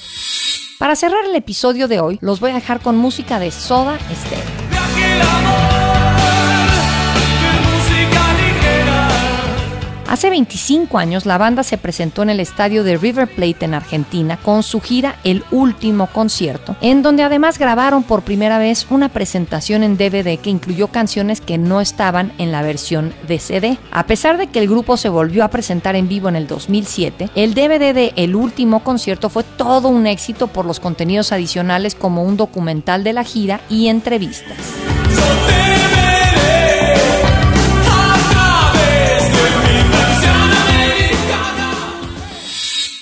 Para 0.80 0.96
cerrar 0.96 1.26
el 1.26 1.36
episodio 1.36 1.88
de 1.88 2.00
hoy, 2.00 2.18
los 2.22 2.40
voy 2.40 2.52
a 2.52 2.54
dejar 2.56 2.80
con 2.80 2.98
música 2.98 3.38
de 3.38 3.52
Soda 3.52 4.00
Stereo. 4.00 5.69
Hace 10.10 10.32
25 10.32 10.98
años 10.98 11.28
la 11.28 11.38
banda 11.38 11.62
se 11.62 11.78
presentó 11.78 12.24
en 12.24 12.32
el 12.32 12.40
estadio 12.40 12.84
de 12.84 12.98
River 12.98 13.28
Plate 13.28 13.66
en 13.66 13.76
Argentina 13.76 14.40
con 14.42 14.64
su 14.64 14.82
gira 14.82 15.18
El 15.24 15.44
Último 15.52 16.08
Concierto, 16.08 16.76
en 16.82 17.04
donde 17.04 17.22
además 17.22 17.60
grabaron 17.60 18.02
por 18.02 18.24
primera 18.24 18.58
vez 18.58 18.88
una 18.90 19.10
presentación 19.10 19.84
en 19.84 19.98
DVD 19.98 20.40
que 20.40 20.50
incluyó 20.50 20.88
canciones 20.88 21.42
que 21.42 21.60
no 21.60 21.80
estaban 21.80 22.34
en 22.40 22.52
la 22.52 22.64
versión 22.64 23.14
de 23.28 23.38
CD. 23.38 23.78
A 23.92 24.08
pesar 24.08 24.40
de 24.40 24.48
que 24.48 24.58
el 24.58 24.68
grupo 24.68 24.98
se 24.98 25.10
volvió 25.10 25.44
a 25.44 25.50
presentar 25.50 25.96
en 25.96 26.08
vivo 26.08 26.28
en 26.28 26.38
el 26.38 26.48
2007, 26.48 27.30
el 27.36 27.54
DVD 27.54 27.94
de 27.94 28.14
El 28.16 28.36
Último 28.36 28.84
Concierto 28.84 29.30
fue 29.30 29.44
todo 29.44 29.90
un 29.90 30.08
éxito 30.08 30.48
por 30.48 30.66
los 30.66 30.80
contenidos 30.80 31.32
adicionales 31.32 31.94
como 31.94 32.24
un 32.24 32.36
documental 32.36 33.04
de 33.04 33.14
la 33.14 33.24
gira 33.24 33.62
y 33.70 33.90
entrevistas. 33.90 34.58